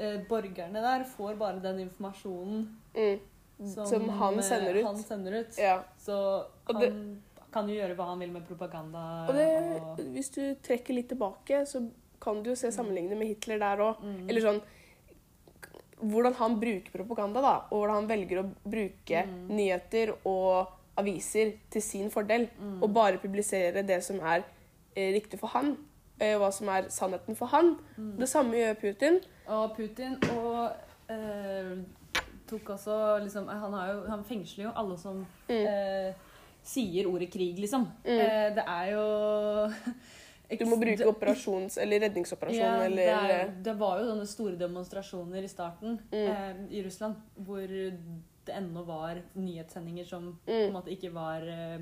eh, 0.00 0.16
borgerne 0.28 0.80
der 0.82 1.04
får 1.04 1.36
bare 1.40 1.60
den 1.62 1.82
informasjonen 1.88 2.62
Mm. 2.94 3.18
som, 3.74 3.86
Som 3.86 4.08
han 4.08 4.38
eh, 4.38 4.42
sender 4.42 4.74
ut. 4.80 4.84
Han 4.86 4.96
sender 5.04 5.32
ut. 5.42 5.58
ja. 5.58 5.82
Så 6.00 6.46
han 6.66 6.80
det- 6.80 7.18
kan 7.52 7.68
jo 7.68 7.74
gjøre 7.74 7.96
hva 7.98 8.06
han 8.06 8.18
vil 8.18 8.30
med 8.32 8.46
propaganda. 8.48 9.26
Og 9.28 9.34
det, 9.34 9.48
og- 9.82 9.98
hvis 10.14 10.30
du 10.34 10.54
trekker 10.62 10.94
litt 10.94 11.08
tilbake, 11.10 11.64
så 11.66 11.82
kan 12.20 12.42
du 12.42 12.50
jo 12.50 12.56
se 12.56 12.68
sammenligne 12.72 13.16
med 13.18 13.26
Hitler 13.28 13.58
der 13.58 13.76
òg. 13.78 14.00
Mm. 14.02 14.28
Eller 14.28 14.40
sånn 14.40 14.60
Hvordan 16.00 16.32
han 16.34 16.54
bruker 16.60 16.90
propaganda, 16.94 17.40
da. 17.44 17.54
Og 17.70 17.82
hvordan 17.82 17.94
han 17.94 18.06
velger 18.08 18.38
å 18.42 18.50
bruke 18.64 19.26
Mm. 19.26 19.48
nyheter 19.48 20.14
og 20.24 20.68
aviser 20.96 21.52
til 21.70 21.82
sin 21.82 22.08
fordel. 22.10 22.48
Mm. 22.58 22.82
Og 22.82 22.92
bare 22.94 23.18
publisere 23.18 23.82
det 23.86 24.02
som 24.02 24.18
er 24.20 24.44
eh, 24.96 25.12
riktig 25.12 25.38
for 25.38 25.48
han. 25.48 25.76
Eh, 26.20 26.36
hva 26.38 26.50
som 26.52 26.68
er 26.68 26.88
sannheten 26.92 27.36
for 27.38 27.46
han. 27.52 27.74
Mm. 27.96 28.12
Det 28.20 28.28
samme 28.28 28.56
gjør 28.60 28.78
Putin. 28.80 29.20
Og 29.50 29.74
Putin 29.76 30.16
og 30.36 30.70
eh, 31.10 31.74
tok 32.50 32.70
også 32.76 33.18
liksom 33.24 33.46
Han, 33.48 33.72
har 33.78 33.92
jo, 33.92 34.00
han 34.10 34.24
fengsler 34.24 34.64
jo 34.68 34.72
alle 34.76 34.96
som 34.98 35.24
Mm. 35.48 35.66
eh, 35.66 36.14
sier 36.62 37.06
ordet 37.08 37.30
krig, 37.32 37.58
liksom. 37.58 37.86
Mm. 38.04 38.18
Eh, 38.20 38.54
det 38.54 38.64
er 38.68 38.90
jo 38.92 39.04
Du 40.58 40.64
må 40.66 40.76
bruke 40.80 41.06
operasjons- 41.06 41.78
eller 41.80 42.00
redningsoperasjon 42.02 42.58
ja, 42.60 42.82
eller 42.84 43.06
det, 43.06 43.34
er, 43.36 43.50
det 43.64 43.74
var 43.78 44.00
jo 44.00 44.08
sånne 44.10 44.26
store 44.26 44.56
demonstrasjoner 44.58 45.44
i 45.46 45.48
starten 45.50 45.98
Mm. 46.10 46.26
eh, 46.26 46.56
i 46.78 46.82
Russland 46.82 47.14
hvor 47.36 47.66
det 47.70 48.56
ennå 48.56 48.82
var 48.86 49.20
nyhetssendinger 49.36 50.04
som 50.08 50.32
på 50.46 50.50
en 50.52 50.66
mm. 50.70 50.74
måte 50.74 50.90
ikke 50.90 51.12
var 51.14 51.46
eh, 51.46 51.78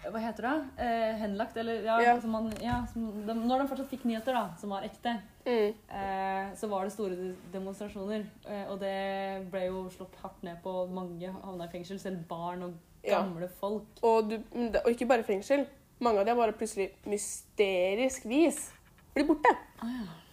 Hva 0.00 0.20
heter 0.22 0.46
det? 0.46 0.52
Eh, 0.80 1.16
henlagt, 1.20 1.56
eller 1.60 1.82
ja, 1.84 1.98
Ja. 2.00 2.14
Som 2.20 2.30
man, 2.32 2.46
ja 2.62 2.78
som, 2.92 3.04
de, 3.26 3.34
Når 3.34 3.58
de 3.62 3.66
fortsatt 3.68 3.90
fikk 3.90 4.04
nyheter, 4.08 4.32
da, 4.32 4.54
som 4.60 4.70
var 4.70 4.82
ekte, 4.86 5.18
Mm. 5.46 5.74
eh, 5.90 6.54
så 6.56 6.68
var 6.68 6.84
det 6.84 6.92
store 6.92 7.34
demonstrasjoner. 7.52 8.24
Eh, 8.46 8.64
og 8.70 8.78
det 8.80 9.50
ble 9.50 9.66
jo 9.66 9.88
slått 9.90 10.14
hardt 10.22 10.42
ned 10.42 10.62
på. 10.62 10.86
Mange 10.90 11.30
havna 11.44 11.64
i 11.64 11.68
fengsel, 11.72 11.98
selv 12.00 12.26
barn 12.28 12.62
og 12.62 12.74
Ja. 13.04 13.20
gamle 13.22 13.48
folk. 13.60 13.84
Og, 14.02 14.28
du, 14.30 14.36
og 14.54 14.88
ikke 14.90 15.06
bare 15.08 15.22
fengsel. 15.22 15.66
Mange 16.00 16.20
av 16.20 16.26
dem 16.26 16.36
bare 16.36 16.52
plutselig 16.52 16.90
mysterisk 17.06 18.24
vis 18.24 18.70
blir 19.14 19.26
borte. 19.26 19.54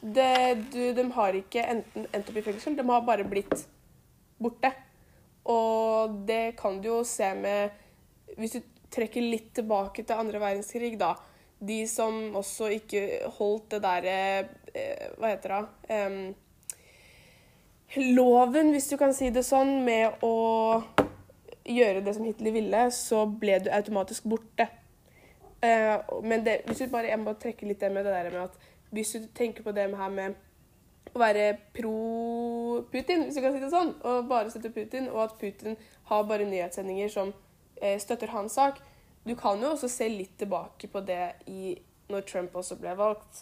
Det, 0.02 0.72
du, 0.72 0.94
de 0.94 1.12
har 1.12 1.34
ikke 1.34 1.64
enten 1.68 2.06
endt 2.14 2.30
opp 2.30 2.38
i 2.38 2.42
fengsel, 2.42 2.76
de 2.78 2.84
har 2.88 3.02
bare 3.02 3.24
blitt 3.28 3.68
borte. 4.40 4.72
Og 5.46 6.26
det 6.28 6.56
kan 6.58 6.80
du 6.82 6.88
jo 6.90 7.04
se 7.04 7.34
med 7.36 7.72
Hvis 8.38 8.52
du 8.52 8.62
trekker 8.94 9.24
litt 9.24 9.54
tilbake 9.58 10.04
til 10.04 10.20
andre 10.20 10.42
verdenskrig, 10.42 10.96
da. 11.00 11.14
De 11.60 11.82
som 11.90 12.36
også 12.38 12.70
ikke 12.76 13.02
holdt 13.40 13.72
det 13.74 13.80
derre 13.82 14.18
eh, 14.78 15.08
Hva 15.18 15.32
heter 15.32 15.56
det? 15.56 15.64
Um, 15.90 16.36
loven, 18.14 18.70
hvis 18.76 18.90
du 18.92 18.98
kan 19.00 19.16
si 19.18 19.32
det 19.34 19.46
sånn, 19.48 19.80
med 19.88 20.22
å 20.26 20.84
gjøre 21.68 22.04
det 22.06 22.14
som 22.16 22.28
Hitler 22.28 22.54
ville, 22.56 22.84
så 22.94 23.26
ble 23.26 23.58
du 23.64 23.72
automatisk 23.74 24.28
borte. 24.30 24.68
Uh, 25.64 25.98
men 26.22 26.46
det, 26.46 26.62
hvis 26.68 26.84
du 26.84 26.92
bare, 26.94 27.10
jeg 27.10 27.24
må 27.24 27.34
trekke 27.42 27.68
litt 27.68 27.82
det 27.82 27.90
med 27.96 28.06
det 28.06 28.14
der 28.14 28.30
med 28.36 28.44
at 28.46 28.60
hvis 28.94 29.16
du 29.18 29.26
tenker 29.36 29.66
på 29.66 29.74
det 29.76 29.90
her 29.98 30.14
med 30.14 30.38
å 31.16 31.20
være 31.20 31.48
pro-Putin, 31.76 33.26
hvis 33.26 33.36
du 33.36 33.42
kan 33.44 33.56
si 33.56 33.64
det 33.64 33.72
sånn, 33.74 33.96
og 34.06 34.30
bare 34.30 34.52
støtte 34.54 34.72
Putin, 34.76 35.10
og 35.12 35.26
at 35.26 35.36
Putin 35.42 35.78
har 36.12 36.28
bare 36.30 36.48
nyhetssendinger 36.48 37.12
som 37.12 37.34
eh, 37.34 37.47
støtter 38.00 38.32
hans 38.34 38.56
sak 38.58 38.80
Du 39.28 39.36
kan 39.36 39.60
jo 39.62 39.74
også 39.74 39.90
se 39.92 40.08
litt 40.10 40.38
tilbake 40.40 40.88
på 40.88 41.02
det 41.04 41.34
i, 41.52 41.76
når 42.08 42.22
Trump 42.30 42.56
også 42.56 42.78
ble 42.80 42.94
valgt. 42.96 43.42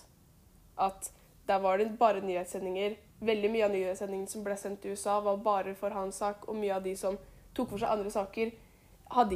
At 0.82 1.12
der 1.48 1.60
var 1.62 1.78
det 1.78 1.92
bare 2.00 2.24
nyhetssendinger. 2.26 2.96
Veldig 3.22 3.52
mye 3.54 3.68
av 3.68 3.76
nyhetssendingene 3.76 4.32
som 4.32 4.44
ble 4.44 4.58
sendt 4.58 4.82
til 4.82 4.96
USA, 4.96 5.20
var 5.22 5.38
bare 5.46 5.76
for 5.78 5.94
hans 5.94 6.18
sak, 6.24 6.48
og 6.50 6.58
mye 6.58 6.74
av 6.74 6.82
de 6.84 6.96
som 6.98 7.20
tok 7.54 7.70
for 7.70 7.84
seg 7.84 7.94
andre 7.94 8.12
saker, 8.12 8.52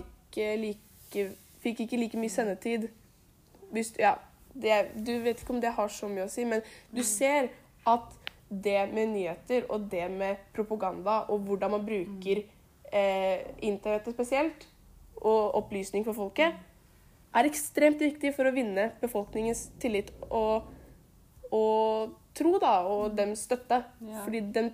ikke 0.01 0.49
like 0.57 1.27
fikk 1.63 1.85
ikke 1.85 1.99
like 1.99 2.19
mye 2.19 2.33
sendetid. 2.33 2.89
Hvis, 3.71 3.93
ja, 3.99 4.15
det, 4.53 4.91
du 4.95 5.13
vet 5.23 5.41
ikke 5.41 5.53
om 5.53 5.61
det 5.61 5.75
har 5.75 5.91
så 5.93 6.09
mye 6.09 6.25
å 6.25 6.31
si, 6.31 6.45
men 6.47 6.63
du 6.91 7.03
ser 7.05 7.51
at 7.87 8.15
det 8.49 8.89
med 8.93 9.11
nyheter 9.13 9.67
og 9.69 9.89
det 9.91 10.07
med 10.11 10.41
propaganda 10.55 11.21
og 11.29 11.45
hvordan 11.45 11.75
man 11.75 11.85
bruker 11.85 12.41
eh, 12.41 13.45
internettet 13.61 14.15
spesielt, 14.15 14.65
og 15.21 15.55
opplysning 15.59 16.05
for 16.07 16.13
folket, 16.17 16.53
er 17.35 17.45
ekstremt 17.45 17.99
viktig 18.01 18.31
for 18.35 18.49
å 18.49 18.53
vinne 18.55 18.91
befolkningens 19.01 19.67
tillit 19.79 20.09
og, 20.29 20.69
og 21.53 22.15
tro, 22.37 22.55
da, 22.61 22.79
og 22.89 23.15
dems 23.17 23.43
støtte. 23.45 23.83
Ja. 24.01 24.23
Fordi 24.25 24.41
den, 24.55 24.71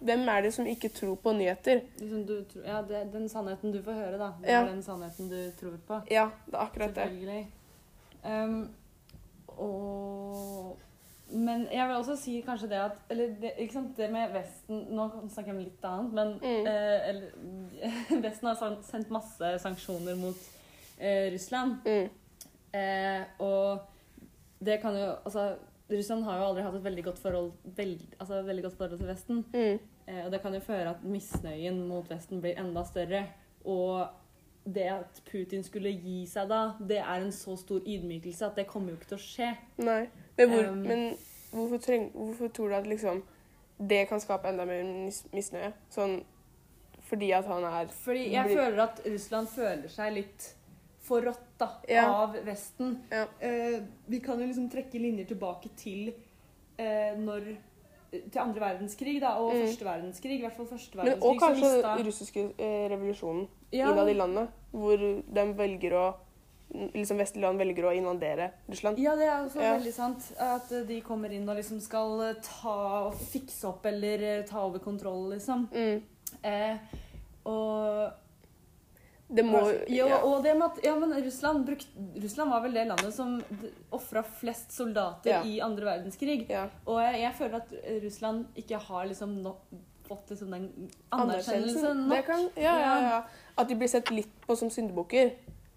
hvem 0.00 0.26
er 0.28 0.46
det 0.46 0.52
som 0.54 0.68
ikke 0.70 0.90
tror 0.94 1.16
på 1.22 1.32
nyheter? 1.34 1.80
Du, 1.98 2.36
ja, 2.62 2.82
det, 2.86 3.06
den 3.14 3.28
sannheten 3.32 3.74
du 3.74 3.80
får 3.82 3.98
høre, 4.02 4.18
da. 4.20 4.32
Det 4.42 4.52
Ja. 4.52 4.62
er 4.62 4.70
den 4.70 4.82
sannheten 4.86 5.30
du 5.32 5.38
tror 5.58 5.78
på. 5.88 6.00
Ja, 6.10 6.28
det 6.46 6.54
er 6.54 6.64
akkurat 6.66 6.94
det. 6.94 7.46
Um, 8.26 8.68
og 9.56 10.76
Men 11.30 11.64
jeg 11.72 11.88
vil 11.88 11.96
også 11.96 12.14
si 12.20 12.36
kanskje 12.46 12.68
det 12.70 12.78
at 12.78 12.98
Eller 13.10 13.32
det, 13.40 13.50
ikke 13.58 13.72
sant, 13.74 13.96
det 13.98 14.06
med 14.14 14.30
Vesten 14.30 14.84
Nå 14.94 15.06
snakker 15.26 15.50
jeg 15.50 15.56
om 15.56 15.64
litt 15.64 15.86
annet, 15.88 16.12
men 16.14 16.28
Mm. 16.38 16.66
eh, 16.70 17.08
eller, 17.08 17.30
Vesten 18.26 18.46
har 18.48 18.76
sendt 18.86 19.10
masse 19.10 19.50
sanksjoner 19.64 20.14
mot 20.20 20.36
eh, 21.00 21.32
Russland. 21.34 21.80
Mm. 21.84 22.10
Eh, 22.72 23.24
og 23.42 23.80
det 24.64 24.78
kan 24.80 24.94
jo 24.94 25.08
Altså, 25.24 25.56
Russland 25.90 26.24
har 26.24 26.38
jo 26.38 26.44
aldri 26.48 26.62
hatt 26.66 26.74
et 26.78 26.84
veldig 26.84 27.04
godt 27.04 27.18
forhold, 27.22 27.52
veld, 27.76 28.00
altså, 28.20 28.42
veldig 28.42 28.62
godt 28.64 28.76
forhold 28.78 28.98
til 28.98 29.06
Vesten. 29.10 29.44
Mm. 29.54 29.78
Eh, 30.08 30.24
og 30.24 30.30
det 30.32 30.40
kan 30.42 30.54
jo 30.54 30.60
føre 30.60 30.90
at 30.90 31.02
misnøyen 31.04 31.82
mot 31.88 32.08
Vesten 32.10 32.40
blir 32.42 32.58
enda 32.58 32.82
større. 32.84 33.24
Og 33.64 34.06
det 34.66 34.82
at 34.90 35.20
Putin 35.30 35.62
skulle 35.62 35.92
gi 35.94 36.24
seg 36.26 36.48
da, 36.50 36.72
det 36.80 36.98
er 36.98 37.22
en 37.22 37.30
så 37.32 37.54
stor 37.56 37.80
ydmykelse 37.86 38.46
at 38.48 38.56
det 38.58 38.66
kommer 38.66 38.90
jo 38.90 38.96
ikke 38.98 39.12
til 39.12 39.18
å 39.18 39.22
skje. 39.22 39.50
Nei. 39.78 40.06
Men, 40.38 40.48
hvor, 40.50 40.64
Um, 40.68 40.82
men 40.82 41.16
hvorfor, 41.52 41.78
treng, 41.78 42.10
hvorfor 42.12 42.48
tror 42.52 42.68
du 42.68 42.74
at 42.74 42.86
liksom 42.86 43.22
det 43.88 44.08
kan 44.08 44.20
skape 44.20 44.48
enda 44.48 44.64
mer 44.66 44.82
mis 44.84 45.22
misnøye? 45.32 45.72
Sånn 45.90 46.22
fordi 47.06 47.30
at 47.32 47.46
han 47.46 47.62
er 47.64 47.86
Fordi 47.86 48.30
jeg 48.32 48.44
Blir- 48.46 48.56
føler 48.56 48.82
at 48.82 49.00
Russland 49.06 49.48
føler 49.48 49.88
seg 49.88 50.12
litt 50.14 50.54
forrådt 51.06 51.38
da, 51.58 51.68
Ja. 51.88 52.06
av 52.12 52.34
Vesten. 52.44 52.96
Ja. 53.12 53.26
Eh, 53.40 53.80
vi 54.08 54.18
kan 54.20 54.40
jo 54.40 54.46
liksom 54.46 54.68
trekke 54.70 54.98
linjer 55.00 55.24
tilbake 55.28 55.68
til 55.76 56.12
eh, 56.78 57.14
når 57.16 57.56
til 58.12 58.38
andre 58.40 58.60
verdenskrig 58.60 59.20
da, 59.20 59.34
og 59.38 59.52
Mm. 59.54 59.62
første 59.66 59.84
verdenskrig. 59.84 60.38
I 60.38 60.40
hvert 60.40 60.56
fall 60.56 60.66
første 60.66 60.96
Men 60.96 61.06
verdenskrig. 61.06 61.22
og 61.22 61.40
kanskje 61.40 61.82
den 61.96 62.06
russiske 62.06 62.52
eh, 62.58 62.88
revolusjonen 62.90 63.48
Ja. 63.72 63.90
innad 63.92 64.08
i 64.10 64.14
landet, 64.14 64.48
hvor 64.72 64.96
de 64.98 65.54
velger 65.54 65.92
å 65.92 66.14
liksom 66.74 67.16
vestlige 67.20 67.46
land 67.46 67.58
velger 67.62 67.84
å 67.88 67.92
invadere 67.96 68.50
Russland. 68.68 68.98
Ja, 68.98 69.14
det 69.16 69.24
er 69.28 69.44
også 69.46 69.60
Ja. 69.62 69.72
veldig 69.78 69.92
sant. 69.94 70.32
At 70.38 70.68
de 70.88 71.00
kommer 71.00 71.32
inn 71.32 71.48
og 71.48 71.56
liksom 71.56 71.80
skal 71.80 72.20
eh, 72.30 72.34
ta 72.42 73.06
og 73.06 73.14
fikse 73.14 73.64
opp 73.68 73.86
eller 73.86 74.22
eh, 74.22 74.44
ta 74.44 74.64
over 74.66 74.78
kontroll, 74.82 75.30
liksom. 75.32 75.68
Mm. 75.72 76.02
Eh, 76.42 76.76
og 77.46 78.12
Det 79.28 79.42
må 79.44 79.58
ja. 79.90 80.20
og 80.22 80.42
det 80.44 80.52
med 80.54 80.66
at, 80.68 80.84
ja, 80.84 80.94
men 80.94 81.12
Russland, 81.24 81.64
brukt, 81.66 81.88
Russland 82.22 82.50
var 82.50 82.60
vel 82.62 82.74
det 82.74 82.84
landet 82.86 83.14
som 83.14 83.42
ofra 83.90 84.22
flest 84.22 84.70
soldater 84.72 85.30
Ja. 85.30 85.42
i 85.42 85.60
andre 85.60 85.84
verdenskrig. 85.84 86.48
ja. 86.48 86.68
Og 86.86 87.00
jeg, 87.02 87.20
jeg 87.22 87.34
føler 87.34 87.56
at 87.56 87.72
Russland 88.04 88.46
ikke 88.56 88.78
har 88.78 89.06
liksom 89.06 89.42
no, 89.42 89.56
fått 90.06 90.30
liksom 90.30 90.50
den 90.50 90.90
Anerkjennelsen. 91.10 92.06
nok. 92.08 92.24
Kan, 92.26 92.48
ja, 92.56 92.78
ja, 92.78 93.00
ja. 93.02 93.24
At 93.58 93.68
de 93.68 93.74
blir 93.74 93.88
sett 93.88 94.10
litt 94.10 94.30
på 94.46 94.56
som 94.56 94.70
syndebukker. 94.70 95.32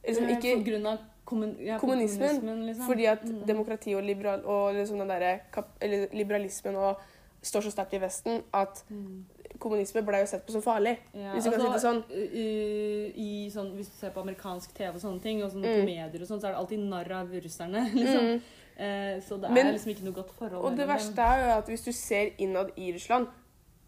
Liksom 0.10 0.26
Eh, 0.30 0.36
ikke 0.38 0.58
På 0.64 0.66
grunn 0.72 0.86
av 0.88 0.98
kommun, 1.26 1.56
ja, 1.60 1.78
kommunismen, 1.80 2.66
liksom. 2.68 2.86
Fordi 2.88 3.06
at 3.08 3.24
Mm. 3.24 3.46
demokrati 3.46 3.96
og, 3.96 4.04
liberal, 4.04 4.42
og 4.46 4.74
liksom 4.76 4.98
den 5.00 5.08
der, 5.08 5.40
kap, 5.54 5.68
eller 5.82 6.08
liberalismen 6.14 6.76
og 6.76 6.98
står 7.44 7.62
så 7.62 7.72
sterkt 7.72 7.94
i 7.94 8.00
Vesten 8.00 8.42
at 8.54 8.84
Mm. 8.90 9.26
kommunisme 9.60 10.02
ble 10.06 10.20
jo 10.20 10.26
sett 10.26 10.46
på 10.46 10.52
som 10.52 10.62
farlig. 10.62 10.98
Ja, 11.14 11.34
Hvis 11.34 11.44
du 11.46 11.52
kan 11.52 11.60
si 11.62 11.68
det 11.68 11.82
sånn. 11.82 12.04
i, 12.12 13.12
i 13.16 13.50
sånn. 13.50 13.74
Hvis 13.76 13.90
du 13.92 13.96
ser 14.00 14.10
på 14.12 14.22
amerikansk 14.22 14.74
TV 14.74 14.96
og 14.96 15.02
sånne 15.02 15.22
ting, 15.22 15.44
og 15.44 15.52
sånne 15.52 15.68
Mm. 15.68 15.80
komedier 15.86 16.22
og 16.22 16.28
sånn, 16.28 16.40
så 16.42 16.46
er 16.48 16.52
det 16.54 16.58
alltid 16.58 16.80
narr 16.80 17.12
av 17.12 17.28
russerne. 17.30 17.82
liksom. 17.94 18.24
Mm. 18.26 18.42
Eh, 18.80 19.20
så 19.22 19.40
det 19.42 19.52
Men- 19.52 19.68
er 19.68 19.72
liksom 19.74 19.92
ikke 19.94 20.04
noe 20.04 20.14
godt 20.14 20.32
forhold. 20.32 20.64
Og 20.66 20.76
det 20.78 20.88
verste 20.88 21.20
er 21.20 21.46
jo 21.46 21.58
at 21.58 21.68
hvis 21.68 21.84
du 21.86 21.92
ser 21.92 22.32
innad 22.40 22.72
i 22.78 22.92
Russland 22.94 23.28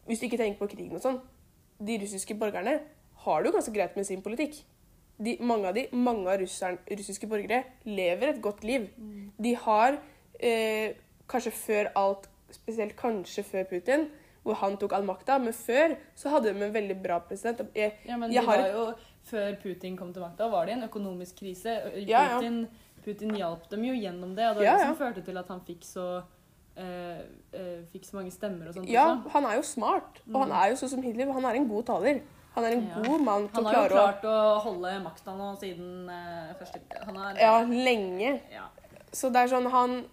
Hvis 0.08 0.20
du 0.20 0.26
ikke 0.26 0.38
tenker 0.38 0.58
på 0.60 0.68
krigen 0.70 0.96
og 0.96 1.02
sånn 1.02 1.22
De 1.80 1.98
russiske 2.00 2.38
borgerne 2.38 2.82
har 3.16 3.44
det 3.44 3.52
jo 3.54 3.58
ganske 3.58 3.74
greit 3.74 3.96
med 3.96 4.06
sin 4.06 4.22
politikk. 4.22 4.64
De, 5.22 5.38
mange 5.40 5.70
av 5.70 5.76
de, 5.78 5.86
mange 5.94 6.26
av 6.32 6.40
russeren, 6.42 6.80
russiske 6.90 7.28
borgere 7.30 7.64
lever 7.86 8.34
et 8.34 8.42
godt 8.42 8.64
liv. 8.66 8.88
Mm. 8.98 9.32
De 9.38 9.56
har 9.66 10.00
eh, 10.40 10.98
kanskje 11.30 11.56
før 11.56 11.92
alt 11.96 12.28
Spesielt 12.52 12.98
kanskje 13.00 13.46
før 13.48 13.64
Putin, 13.70 14.02
hvor 14.44 14.58
han 14.60 14.74
tok 14.76 14.92
all 14.98 15.06
makta. 15.08 15.38
Men 15.40 15.54
før 15.56 15.94
så 16.20 16.34
hadde 16.34 16.52
de 16.52 16.66
en 16.66 16.74
veldig 16.74 16.98
bra 17.00 17.22
president. 17.24 17.62
Jeg, 17.76 17.94
Ja, 18.04 18.18
men 18.18 18.30
de 18.30 18.42
har 18.44 18.46
var 18.60 18.74
jo, 18.74 18.82
Før 19.24 19.56
Putin 19.62 19.96
kom 19.98 20.14
til 20.14 20.24
makta, 20.24 20.50
var 20.52 20.66
det 20.66 20.74
en 20.74 20.84
økonomisk 20.84 21.40
krise. 21.40 21.78
Putin, 21.86 22.10
Ja, 22.10 22.42
ja. 22.42 22.66
Putin 23.06 23.36
hjalp 23.38 23.70
dem 23.72 23.84
jo 23.86 23.94
gjennom 23.94 24.36
det, 24.36 24.50
og 24.50 24.56
det 24.60 24.66
var 24.66 24.68
Ja, 24.68 24.78
det 24.78 24.88
som 24.88 24.98
førte 25.00 25.24
til 25.26 25.38
at 25.38 25.48
han 25.48 25.62
fikk 25.66 25.86
så, 25.86 26.24
eh, 26.76 27.22
eh, 27.54 27.80
fikk 27.94 28.06
så 28.06 28.16
mange 28.18 28.32
stemmer 28.32 28.68
og 28.68 28.74
sånt. 28.74 28.90
ja, 28.90 29.16
også. 29.16 29.30
han 29.30 29.46
er 29.46 29.56
jo 29.56 29.62
smart. 29.62 30.22
Og 30.34 30.40
han 30.42 30.52
er 30.52 30.70
jo 30.72 30.76
sånn 30.76 30.90
som 30.90 31.02
Hitler. 31.02 31.32
Han 31.32 31.46
er 31.46 31.56
en 31.62 31.70
god 31.70 31.84
taler. 31.86 32.22
Han 32.56 32.66
er 32.66 32.72
en 32.76 32.82
Mm. 32.84 32.90
Ja. 32.90 33.02
god 33.10 33.22
mann 33.22 33.48
til 33.48 33.56
Han 33.56 33.64
å 33.64 33.68
Han 33.68 33.76
har 33.76 33.84
jo 33.90 33.96
klart 33.96 34.24
å 34.24 34.32
å 34.58 34.60
holde 34.66 35.04
makta 35.04 35.36
nå 35.38 35.50
siden 35.60 36.10
uh, 36.10 36.54
første 36.60 36.82
Han 37.06 37.16
har 37.16 37.36
Ja, 37.40 37.62
lenge. 37.64 38.42
ja. 38.52 38.66
Så 39.14 39.32
det 39.32 39.42
er 39.44 39.48
sånn 39.48 39.70
han 39.72 40.06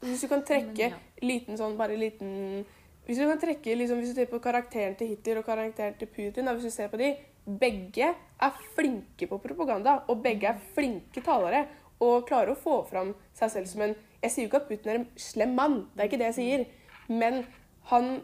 Hvis 0.00 0.20
du 0.22 0.28
kan 0.28 0.42
trekke 0.42 0.90
Men 0.90 0.90
ja. 0.90 0.96
liten 1.22 1.56
sånn, 1.58 1.76
bare 1.76 1.96
liten 1.98 2.64
Hvis 3.06 3.18
du 3.18 3.26
kan 3.26 3.38
trekke 3.38 3.76
liksom, 3.76 3.98
Hvis 3.98 4.14
du 4.14 4.20
ser 4.20 4.26
på 4.30 4.40
karakteren 4.40 4.94
til 4.96 5.08
Hitler 5.08 5.38
og 5.38 5.46
karakteren 5.46 5.94
til 5.98 6.06
Putin, 6.08 6.44
da, 6.46 6.52
hvis 6.54 6.62
du 6.64 6.70
ser 6.70 6.88
på 6.88 6.96
de 6.98 7.16
Begge 7.46 8.14
er 8.40 8.52
flinke 8.76 9.26
på 9.26 9.38
propaganda, 9.42 10.02
og 10.08 10.22
begge 10.22 10.46
er 10.46 10.58
flinke 10.74 11.22
talere. 11.24 11.64
Og 12.00 12.26
klarer 12.28 12.52
å 12.52 12.56
få 12.56 12.86
fram 12.88 13.14
seg 13.34 13.50
selv 13.50 13.66
som 13.66 13.82
en 13.82 13.94
Jeg 14.22 14.30
sier 14.30 14.44
jo 14.44 14.50
ikke 14.50 14.60
at 14.62 14.68
Putin 14.68 14.90
er 14.92 14.98
en 15.00 15.08
slem 15.16 15.54
mann, 15.56 15.88
det 15.96 16.02
er 16.04 16.08
ikke 16.08 16.18
det 16.20 16.28
jeg 16.34 16.38
sier. 16.38 16.66
Men 17.08 17.46
han 17.90 18.20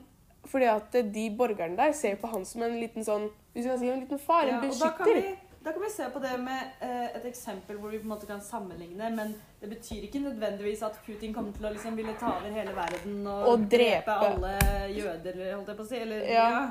Fordi 0.46 0.64
at 0.70 0.92
de 1.12 1.30
borgerne 1.36 1.76
der 1.76 1.92
ser 1.92 2.14
på 2.16 2.28
han 2.30 2.44
som 2.44 2.62
en 2.62 2.78
liten 2.80 3.02
sånn 3.02 3.30
Hvis 3.56 3.66
kan 3.70 3.78
si 3.80 3.88
en 3.88 4.00
liten 4.04 4.18
far, 4.20 4.42
en 4.44 4.48
ja, 4.54 4.60
beskytter. 4.60 5.36
da 5.64 5.72
kan 5.72 5.82
vi 5.82 5.88
se 5.90 6.06
på 6.12 6.20
det 6.20 6.32
med 6.40 6.82
eh, 6.84 7.06
et 7.16 7.24
eksempel 7.24 7.78
hvor 7.80 7.88
vi 7.90 7.98
på 7.98 8.04
en 8.04 8.10
måte 8.12 8.26
kan 8.28 8.40
sammenligne, 8.44 9.08
men 9.16 9.32
det 9.60 9.70
betyr 9.70 10.02
ikke 10.04 10.20
nødvendigvis 10.20 10.82
at 10.84 10.98
Putin 11.06 11.32
kommer 11.34 11.54
til 11.56 11.64
å 11.64 11.70
liksom 11.72 11.96
ville 11.96 12.12
ta 12.20 12.34
over 12.36 12.52
hele 12.52 12.74
verden 12.76 13.22
og, 13.26 13.48
Og 13.48 13.64
drepe. 13.72 14.18
alle 14.26 14.52
jøder, 14.92 15.40
holdt 15.54 15.68
jeg 15.72 15.76
på 15.78 15.86
å 15.86 15.88
si. 15.88 15.96
Eller, 16.04 16.26
Ja. 16.28 16.48
ja. 16.50 16.66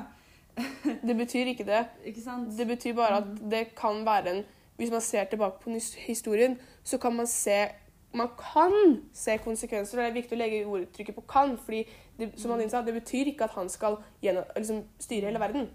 Det 1.02 1.16
betyr 1.16 1.50
ikke 1.52 1.66
det. 1.68 1.82
Ikke 2.08 2.22
sant? 2.24 2.54
Det 2.58 2.66
betyr 2.66 2.94
bare 2.96 3.18
at 3.20 3.50
det 3.50 3.74
kan 3.76 4.04
være 4.06 4.30
en 4.36 4.44
Hvis 4.76 4.90
man 4.90 5.00
ser 5.00 5.24
tilbake 5.24 5.60
på 5.60 5.70
historien, 6.06 6.58
så 6.84 6.98
kan 6.98 7.12
man 7.16 7.26
se 7.26 7.68
Man 8.14 8.28
kan 8.38 9.02
se 9.12 9.38
konsekvenser, 9.44 9.98
og 9.98 10.04
det 10.04 10.10
er 10.10 10.14
viktig 10.14 10.36
å 10.36 10.40
legge 10.40 10.66
ordtrykket 10.66 11.14
på 11.14 11.24
'kan'. 11.28 11.58
fordi 11.58 11.82
det, 12.18 12.32
som 12.40 12.50
han 12.50 12.60
innsatt, 12.60 12.86
det 12.86 12.94
betyr 12.94 13.26
ikke 13.26 13.44
at 13.44 13.50
han 13.50 13.68
skal 13.68 13.96
gjennom, 14.22 14.44
liksom, 14.56 14.84
styre 14.98 15.26
hele 15.26 15.40
verden. 15.40 15.68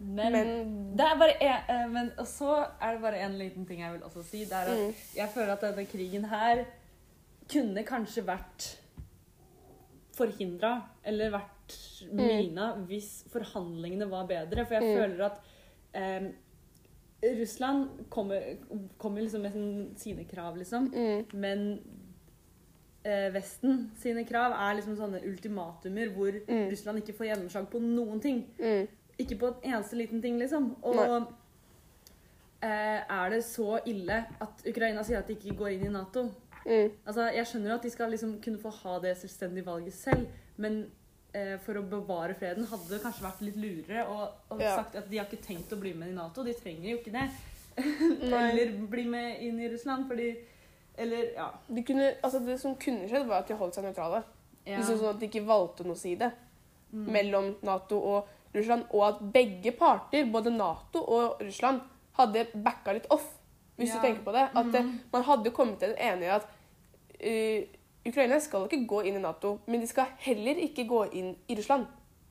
Men, 0.00 0.32
Men 0.32 0.96
det 0.96 1.04
er 1.06 1.16
bare 1.18 1.34
en, 1.42 1.62
eh, 1.74 1.88
men 1.90 2.10
så 2.24 2.52
er 2.80 2.92
det 2.94 3.00
bare 3.02 3.18
en 3.24 3.38
liten 3.38 3.64
ting 3.66 3.80
jeg 3.80 3.92
vil 3.92 4.02
også 4.06 4.22
si. 4.24 4.44
Det 4.44 4.52
er 4.52 4.68
at 4.70 4.78
Mm. 4.78 4.94
jeg 5.16 5.28
føler 5.34 5.52
at 5.52 5.60
denne 5.60 5.86
krigen 5.86 6.24
her 6.30 6.64
kunne 7.50 7.82
kanskje 7.84 8.22
vært 8.26 8.76
forhindra 10.18 10.72
eller 11.06 11.30
vært 11.34 11.76
mina 12.12 12.72
hvis 12.88 13.24
forhandlingene 13.32 14.08
var 14.10 14.26
bedre. 14.26 14.64
For 14.66 14.74
jeg 14.74 14.82
Mm. 14.82 14.98
føler 14.98 15.24
at 15.24 15.40
eh, 15.94 16.28
Russland 17.40 17.88
kommer, 18.10 18.40
kommer 18.98 19.20
liksom 19.22 19.40
med 19.42 19.52
sin, 19.52 19.94
sine 19.96 20.24
krav, 20.24 20.56
liksom. 20.56 20.92
mm, 20.94 21.24
Men 21.34 21.80
eh, 23.04 23.30
Vesten 23.32 23.90
sine 23.98 24.24
krav 24.24 24.52
er 24.52 24.74
liksom 24.76 24.96
sånne 24.96 25.22
ultimatumer 25.26 26.08
hvor 26.14 26.32
Mm. 26.48 26.70
Russland 26.70 26.98
ikke 27.02 27.16
får 27.16 27.26
gjennomslag 27.34 27.68
på 27.70 27.80
noen 27.80 28.20
ting. 28.20 28.44
Ikke 29.18 29.38
på 29.40 29.46
en 29.50 29.72
eneste 29.74 29.96
liten 29.98 30.20
ting, 30.22 30.38
liksom. 30.38 30.76
Og 30.82 30.94
Nei. 30.96 31.06
eh, 32.62 33.00
er 33.10 33.30
det 33.32 33.42
så 33.46 33.78
ille 33.88 34.20
at 34.42 34.62
Ukraina 34.68 35.02
sier 35.06 35.20
at 35.22 35.26
de 35.30 35.36
ikke 35.38 35.56
går 35.58 35.74
inn 35.76 35.86
i 35.88 35.94
Nato? 35.94 36.28
mm, 36.66 36.92
Altså, 37.06 37.28
Jeg 37.34 37.46
skjønner 37.46 37.70
jo 37.72 37.74
at 37.78 37.82
de 37.82 37.90
skal 37.90 38.10
liksom 38.14 38.36
kunne 38.44 38.58
få 38.62 38.70
ha 38.82 38.98
det 39.00 39.16
selvstendige 39.18 39.66
valget 39.66 39.94
selv, 39.94 40.26
men 40.56 40.90
eh, 41.34 41.56
for 41.64 41.74
å 41.80 41.82
bevare 41.88 42.34
freden 42.38 42.66
hadde 42.70 42.88
det 42.90 43.02
kanskje 43.02 43.26
vært 43.26 43.42
litt 43.46 43.56
lurere 43.56 44.06
å 44.08 44.16
ha 44.50 44.58
Ja. 44.60 44.76
sagt 44.76 44.96
at 44.96 45.10
de 45.10 45.18
har 45.18 45.26
ikke 45.26 45.42
tenkt 45.44 45.72
å 45.72 45.80
bli 45.80 45.92
med 45.94 46.08
i 46.08 46.14
Nato. 46.16 46.44
De 46.44 46.54
trenger 46.54 46.90
jo 46.90 46.98
ikke 46.98 47.12
det. 47.12 47.28
Eller 48.32 48.72
bli 48.90 49.04
med 49.06 49.42
inn 49.42 49.60
i 49.60 49.68
Russland, 49.70 50.08
fordi 50.08 50.36
Eller, 50.98 51.28
ja. 51.36 51.52
de 51.68 51.82
kunne, 51.86 52.14
altså 52.24 52.40
Det 52.44 52.56
som 52.60 52.74
kunne 52.74 53.06
skjedd, 53.08 53.26
var 53.28 53.38
at 53.44 53.48
de 53.48 53.54
holdt 53.54 53.74
seg 53.76 53.84
nøytrale. 53.84 54.24
ja. 54.66 54.78
Liksom 54.80 54.98
sånn 54.98 55.14
at 55.14 55.20
de 55.20 55.26
ikke 55.28 55.46
valgte 55.46 55.84
noen 55.86 55.96
side 55.96 56.32
Mm. 56.90 57.04
mellom 57.12 57.56
Nato 57.62 57.98
og 58.00 58.28
Russland, 58.54 58.84
og 58.92 59.08
at 59.08 59.32
begge 59.32 59.72
parter, 59.72 60.24
både 60.32 60.50
Nato 60.50 60.98
og 61.04 61.40
Russland, 61.40 61.80
hadde 62.18 62.46
backa 62.64 62.92
litt 62.92 63.06
off. 63.10 63.34
hvis 63.78 63.88
Ja. 63.94 64.00
du 64.00 64.06
tenker 64.06 64.22
på 64.24 64.32
det. 64.32 64.48
At 64.56 64.66
mm. 64.84 65.00
Man 65.12 65.22
hadde 65.22 65.50
kommet 65.50 65.78
til 65.78 65.90
en 65.90 65.96
enighet 66.18 66.42
at 66.42 66.46
uh, 67.26 67.62
Ukraina 68.08 68.38
skal 68.40 68.64
ikke 68.66 68.86
gå 68.86 69.00
inn 69.06 69.16
i 69.16 69.20
Nato, 69.22 69.58
men 69.66 69.80
de 69.80 69.86
skal 69.86 70.04
heller 70.18 70.54
ikke 70.58 70.84
gå 70.88 71.04
inn 71.12 71.36
i 71.48 71.54
Russland. 71.54 71.86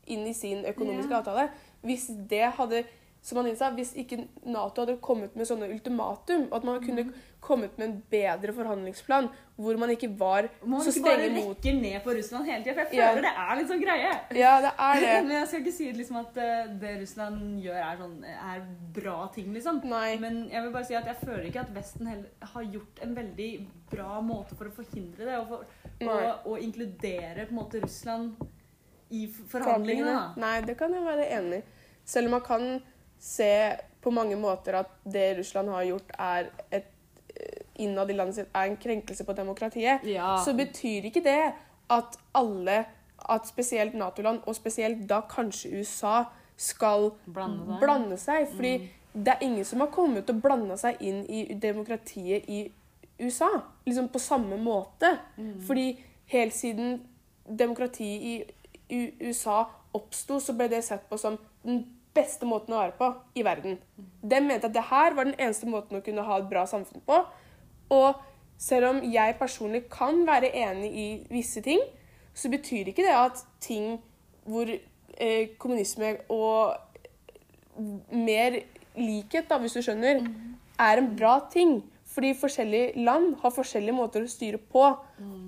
Inn 0.08 0.28
i 0.28 0.34
sin 0.34 0.66
økonomiske 0.66 1.10
Ja. 1.12 1.20
avtale. 1.20 1.50
Hvis 1.84 2.10
det 2.30 2.52
hadde 2.58 2.84
som 3.22 3.46
han 3.46 3.56
sa, 3.56 3.70
Hvis 3.72 3.94
ikke 3.96 4.28
Nato 4.46 4.82
hadde 4.86 4.98
kommet 5.02 5.36
med 5.36 5.46
sånne 5.48 5.70
ultimatum, 5.74 6.48
at 6.54 6.64
man 6.64 6.82
kunne 6.82 7.04
Mhm. 7.04 7.14
Kommet 7.48 7.78
med 7.80 7.88
en 7.88 7.98
bedre 8.12 8.54
forhandlingsplan 8.54 9.30
hvor 9.58 9.78
man 9.82 9.90
ikke 9.90 10.10
var 10.20 10.46
Må 10.62 10.76
man 10.76 10.84
så 10.86 10.92
ikke 10.92 11.06
bare 11.08 11.22
strenge 11.24 11.44
rekke 11.48 11.72
ned 11.80 11.96
på 12.06 12.14
Russland 12.18 12.46
hele 12.46 12.64
tida? 12.66 12.74
For 12.76 12.94
jeg 12.94 13.00
Ja. 13.00 13.08
føler 13.14 13.26
det 13.26 13.32
er 13.44 13.56
litt 13.58 13.72
sånn 13.72 13.82
greie. 13.82 14.12
Ja, 14.38 14.52
det 14.62 14.72
er 14.88 15.00
det. 15.02 15.14
Men 15.28 15.32
jeg 15.38 15.48
skal 15.50 15.64
ikke 15.64 15.74
si 15.78 15.88
liksom 15.98 16.20
at 16.22 16.38
eh, 16.44 16.68
det 16.84 16.92
Russland 17.02 17.40
gjør, 17.64 17.80
er, 17.88 17.96
sånn, 18.04 18.18
er 18.28 18.62
bra 19.00 19.16
ting, 19.34 19.48
liksom. 19.56 19.80
Nei. 19.90 20.12
Men 20.22 20.44
jeg 20.52 20.62
vil 20.68 20.76
bare 20.76 20.90
si 20.92 20.98
at 21.00 21.10
jeg 21.10 21.18
føler 21.24 21.48
ikke 21.50 21.64
at 21.64 21.72
Vesten 21.80 22.12
heller 22.12 22.52
har 22.54 22.68
gjort 22.76 23.02
en 23.08 23.16
veldig 23.18 23.50
bra 23.96 24.20
måte 24.22 24.60
for 24.60 24.70
å 24.70 24.76
forhindre 24.78 25.26
det, 25.32 25.40
og, 25.40 25.48
for, 25.50 26.12
og, 26.12 26.52
og 26.52 26.60
inkludere 26.68 27.48
på 27.48 27.56
en 27.56 27.62
måte 27.64 27.82
Russland 27.82 28.36
i 29.10 29.24
forhandlingene. 29.50 30.14
da. 30.14 30.28
Nei, 30.44 30.56
det 30.68 30.76
kan 30.78 30.94
jeg 30.94 31.06
være 31.06 31.26
enig 31.40 31.62
i. 31.64 31.66
Selv 32.08 32.30
om 32.30 32.38
man 32.38 32.46
kan 32.46 32.68
se 33.20 33.52
på 34.04 34.12
mange 34.14 34.38
måter 34.40 34.78
at 34.84 34.92
det 35.08 35.32
Russland 35.40 35.72
har 35.74 35.84
gjort, 35.90 36.12
er 36.20 36.52
et 36.72 36.94
innad 37.78 38.10
i 38.10 38.14
landet 38.14 38.36
sitt 38.36 38.50
er 38.56 38.68
en 38.70 38.78
krenkelse 38.78 39.24
på 39.26 39.36
demokratiet, 39.36 40.04
Ja. 40.04 40.38
så 40.46 40.54
betyr 40.58 41.06
ikke 41.10 41.24
det 41.24 41.54
at 41.90 42.18
alle, 42.36 42.86
at 43.30 43.48
spesielt 43.48 43.94
Nato-land, 43.94 44.42
og 44.46 44.56
spesielt 44.56 45.08
da 45.10 45.22
kanskje 45.22 45.80
USA, 45.80 46.26
skal 46.58 47.12
Blande 47.26 47.66
seg. 47.68 47.80
blande 47.80 48.18
seg. 48.18 48.48
Fordi 48.56 48.90
det 49.14 49.28
er 49.36 49.44
ingen 49.46 49.66
som 49.66 49.80
har 49.80 49.88
kommet 49.94 50.30
og 50.30 50.42
blanda 50.42 50.76
seg 50.78 50.98
inn 51.02 51.24
i 51.30 51.54
demokratiet 51.54 52.46
i 52.50 52.72
USA. 53.20 53.50
Liksom 53.86 54.08
på 54.10 54.20
samme 54.20 54.58
måte. 54.58 55.20
Fordi 55.68 56.00
helt 56.28 56.54
siden 56.54 57.02
demokratiet 57.48 58.52
i 58.90 59.12
USA 59.22 59.66
oppsto, 59.94 60.40
så 60.40 60.54
ble 60.58 60.68
det 60.72 60.84
sett 60.84 61.08
på 61.10 61.18
som 61.20 61.38
den 61.66 61.84
beste 62.16 62.46
måten 62.50 62.74
å 62.74 62.82
være 62.82 62.96
på 62.98 63.10
i 63.36 63.44
verden. 63.46 63.78
De 64.24 64.40
mente 64.42 64.66
at 64.70 64.74
det 64.74 64.84
her 64.90 65.14
var 65.18 65.28
den 65.30 65.36
eneste 65.38 65.68
måten 65.70 66.00
å 66.00 66.04
kunne 66.06 66.26
ha 66.26 66.40
et 66.42 66.50
bra 66.50 66.66
samfunn 66.70 67.02
på. 67.06 67.20
Og 67.90 68.14
selv 68.58 68.86
om 68.90 69.02
jeg 69.14 69.36
personlig 69.40 69.84
kan 69.92 70.24
være 70.28 70.52
enig 70.56 70.92
i 70.92 71.08
visse 71.30 71.62
ting, 71.62 71.82
så 72.34 72.50
betyr 72.50 72.92
ikke 72.92 73.06
det 73.06 73.16
at 73.16 73.44
ting 73.62 73.98
hvor 74.48 74.70
eh, 74.70 75.50
kommunisme 75.60 76.16
og 76.30 76.78
mer 78.12 78.60
likhet, 78.98 79.50
da, 79.50 79.60
hvis 79.62 79.78
du 79.78 79.82
skjønner, 79.86 80.24
er 80.80 81.02
en 81.02 81.12
bra 81.18 81.40
ting. 81.54 81.82
Fordi 82.08 82.34
forskjellige 82.40 83.04
land 83.04 83.36
har 83.42 83.54
forskjellige 83.54 83.94
måter 83.94 84.24
å 84.26 84.32
styre 84.32 84.58
på. 84.58 84.86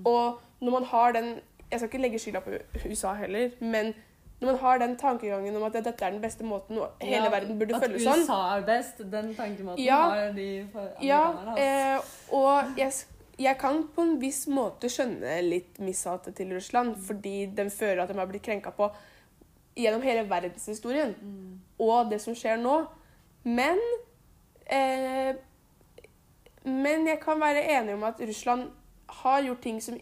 Og 0.06 0.40
når 0.60 0.76
man 0.76 0.84
har 0.92 1.16
den 1.16 1.38
Jeg 1.70 1.78
skal 1.78 1.88
ikke 1.88 1.98
legge 2.02 2.18
skylda 2.18 2.40
på 2.42 2.50
USA 2.90 3.12
heller, 3.14 3.50
men 3.60 3.92
når 4.40 4.46
man 4.52 4.58
har 4.62 4.78
den 4.78 4.96
tankegangen 4.96 5.56
om 5.56 5.62
at 5.66 5.72
dette 5.76 5.92
er 6.04 6.10
den 6.14 6.20
beste 6.22 6.44
måten 6.48 6.78
og 6.80 6.90
hele 7.02 7.24
Ja, 7.26 7.30
verden 7.30 7.58
burde 7.60 7.74
at 7.76 7.82
følge 7.84 8.00
sånn 8.00 8.22
USA 8.24 8.38
er 8.56 8.62
best, 8.68 9.02
den 9.12 9.34
tankemåten 9.36 9.84
Ja. 9.84 9.98
har 10.10 10.32
de 10.32 10.46
amerikanerne. 10.74 11.50
altså. 11.50 11.64
eh, 11.64 12.36
og 12.38 12.78
jeg, 12.78 12.92
jeg 13.38 13.58
kan 13.58 13.82
på 13.94 14.02
en 14.06 14.14
viss 14.20 14.46
måte 14.48 14.88
skjønne 14.88 15.42
litt 15.44 15.78
mishatet 15.84 16.34
til 16.36 16.54
Russland, 16.56 16.96
fordi 16.96 17.46
den 17.54 17.70
føler 17.70 18.02
at 18.02 18.08
de 18.08 18.18
har 18.18 18.26
blitt 18.32 18.42
krenka 18.48 18.70
på 18.70 18.88
gjennom 19.76 20.02
hele 20.02 20.24
verdenshistorien. 20.28 21.14
Og 21.78 22.10
det 22.10 22.20
som 22.20 22.34
skjer 22.34 22.56
nå. 22.60 22.86
Men 23.44 23.78
eh, 24.66 25.34
Men 26.64 27.06
jeg 27.08 27.20
kan 27.22 27.40
være 27.40 27.62
enig 27.78 27.94
om 27.94 28.02
at 28.04 28.20
Russland 28.20 28.66
har 29.22 29.42
gjort 29.42 29.62
ting 29.64 29.80
som 29.82 29.96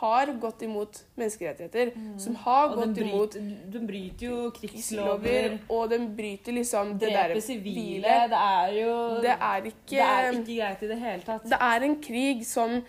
har 0.00 0.32
gått 0.40 0.62
imot 0.62 1.00
menneskerettigheter. 1.18 1.92
Som 2.18 2.34
har 2.44 2.68
Og 2.68 2.76
gått 2.80 2.98
imot 3.02 3.36
De 3.36 3.54
den 3.74 3.86
bryter 3.86 4.26
jo 4.26 4.50
krigslover, 4.54 5.58
og 5.68 5.90
den 5.90 6.10
bryter 6.16 6.52
liksom 6.52 6.98
det 6.98 7.12
der 7.14 7.40
sivile. 7.40 8.18
Det 8.32 8.40
er 8.40 8.74
jo 8.80 8.98
Det 9.22 9.36
er 9.38 9.70
ikke 9.70 9.94
det 9.94 10.02
er 10.08 10.30
ikke 10.32 10.44
greit 10.58 10.82
i 10.82 10.90
det 10.92 10.98
hele 10.98 11.22
tatt. 11.22 11.48
Det 11.48 11.60
er 11.60 11.88
en 11.88 11.96
krig 12.02 12.44
som 12.46 12.82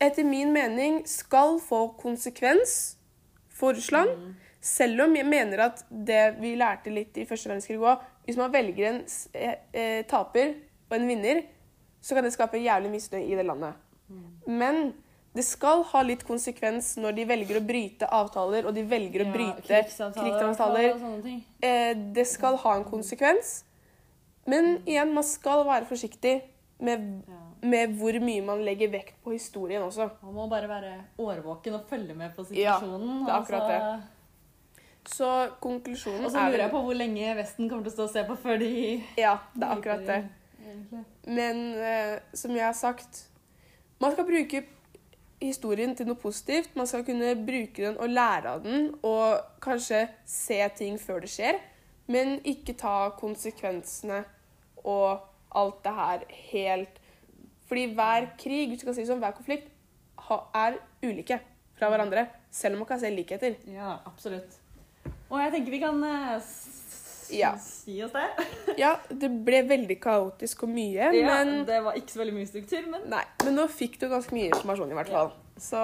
etter 0.00 0.24
min 0.24 0.52
mening 0.52 1.02
skal 1.08 1.58
få 1.60 1.88
konsekvens 2.00 2.96
for 3.48 3.76
Russland. 3.76 4.10
Mm. 4.10 4.34
Selv 4.60 5.02
om 5.06 5.16
jeg 5.16 5.26
mener 5.26 5.58
at 5.70 5.84
det 5.90 6.36
vi 6.40 6.54
lærte 6.56 6.92
litt 6.92 7.16
i 7.16 7.24
første 7.28 7.48
verdenskrig 7.48 7.78
òg 7.80 8.02
Hvis 8.24 8.36
man 8.36 8.52
velger 8.52 8.90
en 8.90 8.98
eh, 9.34 10.02
taper 10.06 10.52
og 10.90 10.96
en 10.96 11.06
vinner, 11.08 11.40
så 12.00 12.14
kan 12.14 12.24
det 12.24 12.32
skape 12.34 12.60
jævlig 12.60 12.90
misnøye 12.92 13.24
i 13.26 13.34
det 13.34 13.46
landet. 13.46 13.74
Mm. 14.08 14.26
Men 14.46 14.92
det 15.34 15.44
skal 15.46 15.84
ha 15.92 16.00
litt 16.02 16.24
konsekvens 16.26 16.96
når 16.98 17.14
de 17.14 17.24
velger 17.30 17.60
å 17.60 17.64
bryte 17.66 18.06
avtaler, 18.10 18.66
og 18.66 18.74
de 18.74 18.82
velger 18.82 19.22
å 19.22 19.26
Ja, 19.28 19.32
bryte 19.32 19.82
krigsavtaler. 20.16 21.42
Eh, 21.62 21.92
det 22.16 22.26
skal 22.26 22.56
ha 22.56 22.76
en 22.76 22.84
konsekvens. 22.84 23.60
Men 24.46 24.80
igjen, 24.86 25.12
man 25.14 25.22
skal 25.22 25.62
være 25.68 25.86
forsiktig 25.86 26.40
med, 26.80 27.22
Ja. 27.28 27.38
med 27.62 27.94
hvor 27.98 28.18
mye 28.20 28.42
man 28.42 28.64
legger 28.64 28.90
vekt 28.90 29.22
på 29.22 29.30
historien 29.36 29.82
også. 29.82 30.10
Man 30.22 30.34
må 30.34 30.48
bare 30.50 30.66
være 30.66 30.94
årvåken 31.18 31.74
og 31.74 31.86
følge 31.88 32.14
med 32.16 32.34
på 32.34 32.44
situasjonen. 32.48 33.20
Ja, 33.20 33.26
det 33.26 33.30
er 33.30 33.40
akkurat 33.40 33.68
det. 33.68 34.02
Så 35.10 35.28
konklusjonen 35.60 36.20
er 36.20 36.26
Og 36.26 36.30
så 36.32 36.38
er 36.38 36.50
lurer 36.50 36.58
jeg 36.66 36.70
på 36.70 36.82
hvor 36.84 36.94
lenge 36.94 37.36
Vesten 37.36 37.68
kommer 37.70 37.84
til 37.84 37.92
å 37.92 37.94
stå 37.94 38.02
og 38.02 38.10
se 38.10 38.24
på 38.24 38.36
før 38.36 38.58
de 38.58 39.04
Ja, 39.16 39.38
det 39.54 39.62
er 39.62 39.76
akkurat 39.76 40.06
det. 40.06 40.18
Men 41.26 41.62
eh, 41.80 42.18
som 42.34 42.50
jeg 42.54 42.64
har 42.64 42.74
sagt 42.76 43.26
Man 44.00 44.12
skal 44.12 44.24
bruke 44.28 44.64
historien 45.40 45.94
til 45.96 46.08
noe 46.08 46.20
positivt. 46.20 46.74
Man 46.76 46.88
skal 46.88 47.04
kunne 47.06 47.32
bruke 47.46 47.82
den 47.82 47.98
og 48.00 48.12
lære 48.12 48.54
av 48.54 48.64
den 48.64 48.90
og 49.06 49.40
kanskje 49.64 50.06
se 50.28 50.60
ting 50.78 50.98
før 51.00 51.24
det 51.24 51.32
skjer. 51.32 51.60
Men 52.10 52.38
ikke 52.48 52.76
ta 52.78 53.10
konsekvensene 53.18 54.24
og 54.84 55.26
alt 55.50 55.84
det 55.84 55.92
her 55.94 56.24
helt 56.52 56.96
Fordi 57.70 57.84
hver 57.94 58.24
krig, 58.38 58.68
hvis 58.68 58.80
du 58.80 58.88
kan 58.88 58.94
si 58.96 59.04
det 59.04 59.10
sånn, 59.12 59.20
hver 59.22 59.36
konflikt 59.36 59.68
er 60.58 60.80
ulike 61.04 61.36
fra 61.78 61.90
hverandre. 61.92 62.24
Selv 62.50 62.74
om 62.74 62.82
man 62.82 62.88
kan 62.88 62.98
se 62.98 63.12
likheter. 63.14 63.54
Ja, 63.70 64.00
absolutt. 64.10 64.56
Og 65.30 65.38
jeg 65.38 65.52
tenker 65.54 65.70
vi 65.70 65.78
kan 65.78 66.02
eh, 66.02 66.48
Ja. 67.36 67.52
si 67.62 68.00
oss 68.04 68.12
det. 68.16 68.26
Ja, 68.80 68.94
det 69.10 69.30
ble 69.44 69.62
veldig 69.68 69.98
kaotisk 70.02 70.64
og 70.66 70.72
mye, 70.74 71.10
Ja, 71.16 71.40
men 71.40 71.64
det 71.68 71.82
var 71.84 71.98
ikke 71.98 72.14
så 72.14 72.22
veldig 72.22 72.36
mye 72.38 72.48
struktur, 72.48 72.86
men 72.90 73.06
Nei, 73.10 73.24
men 73.44 73.58
nå 73.58 73.66
fikk 73.72 73.98
du 74.00 74.08
ganske 74.12 74.34
mye 74.36 74.50
informasjon 74.52 74.90
i 74.94 74.98
hvert 75.00 75.12
fall. 75.12 75.34
Så 75.60 75.80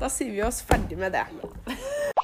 da 0.00 0.08
sier 0.12 0.32
vi 0.32 0.42
oss 0.46 0.62
ferdig 0.64 0.96
med 1.00 1.12
det. 1.18 1.26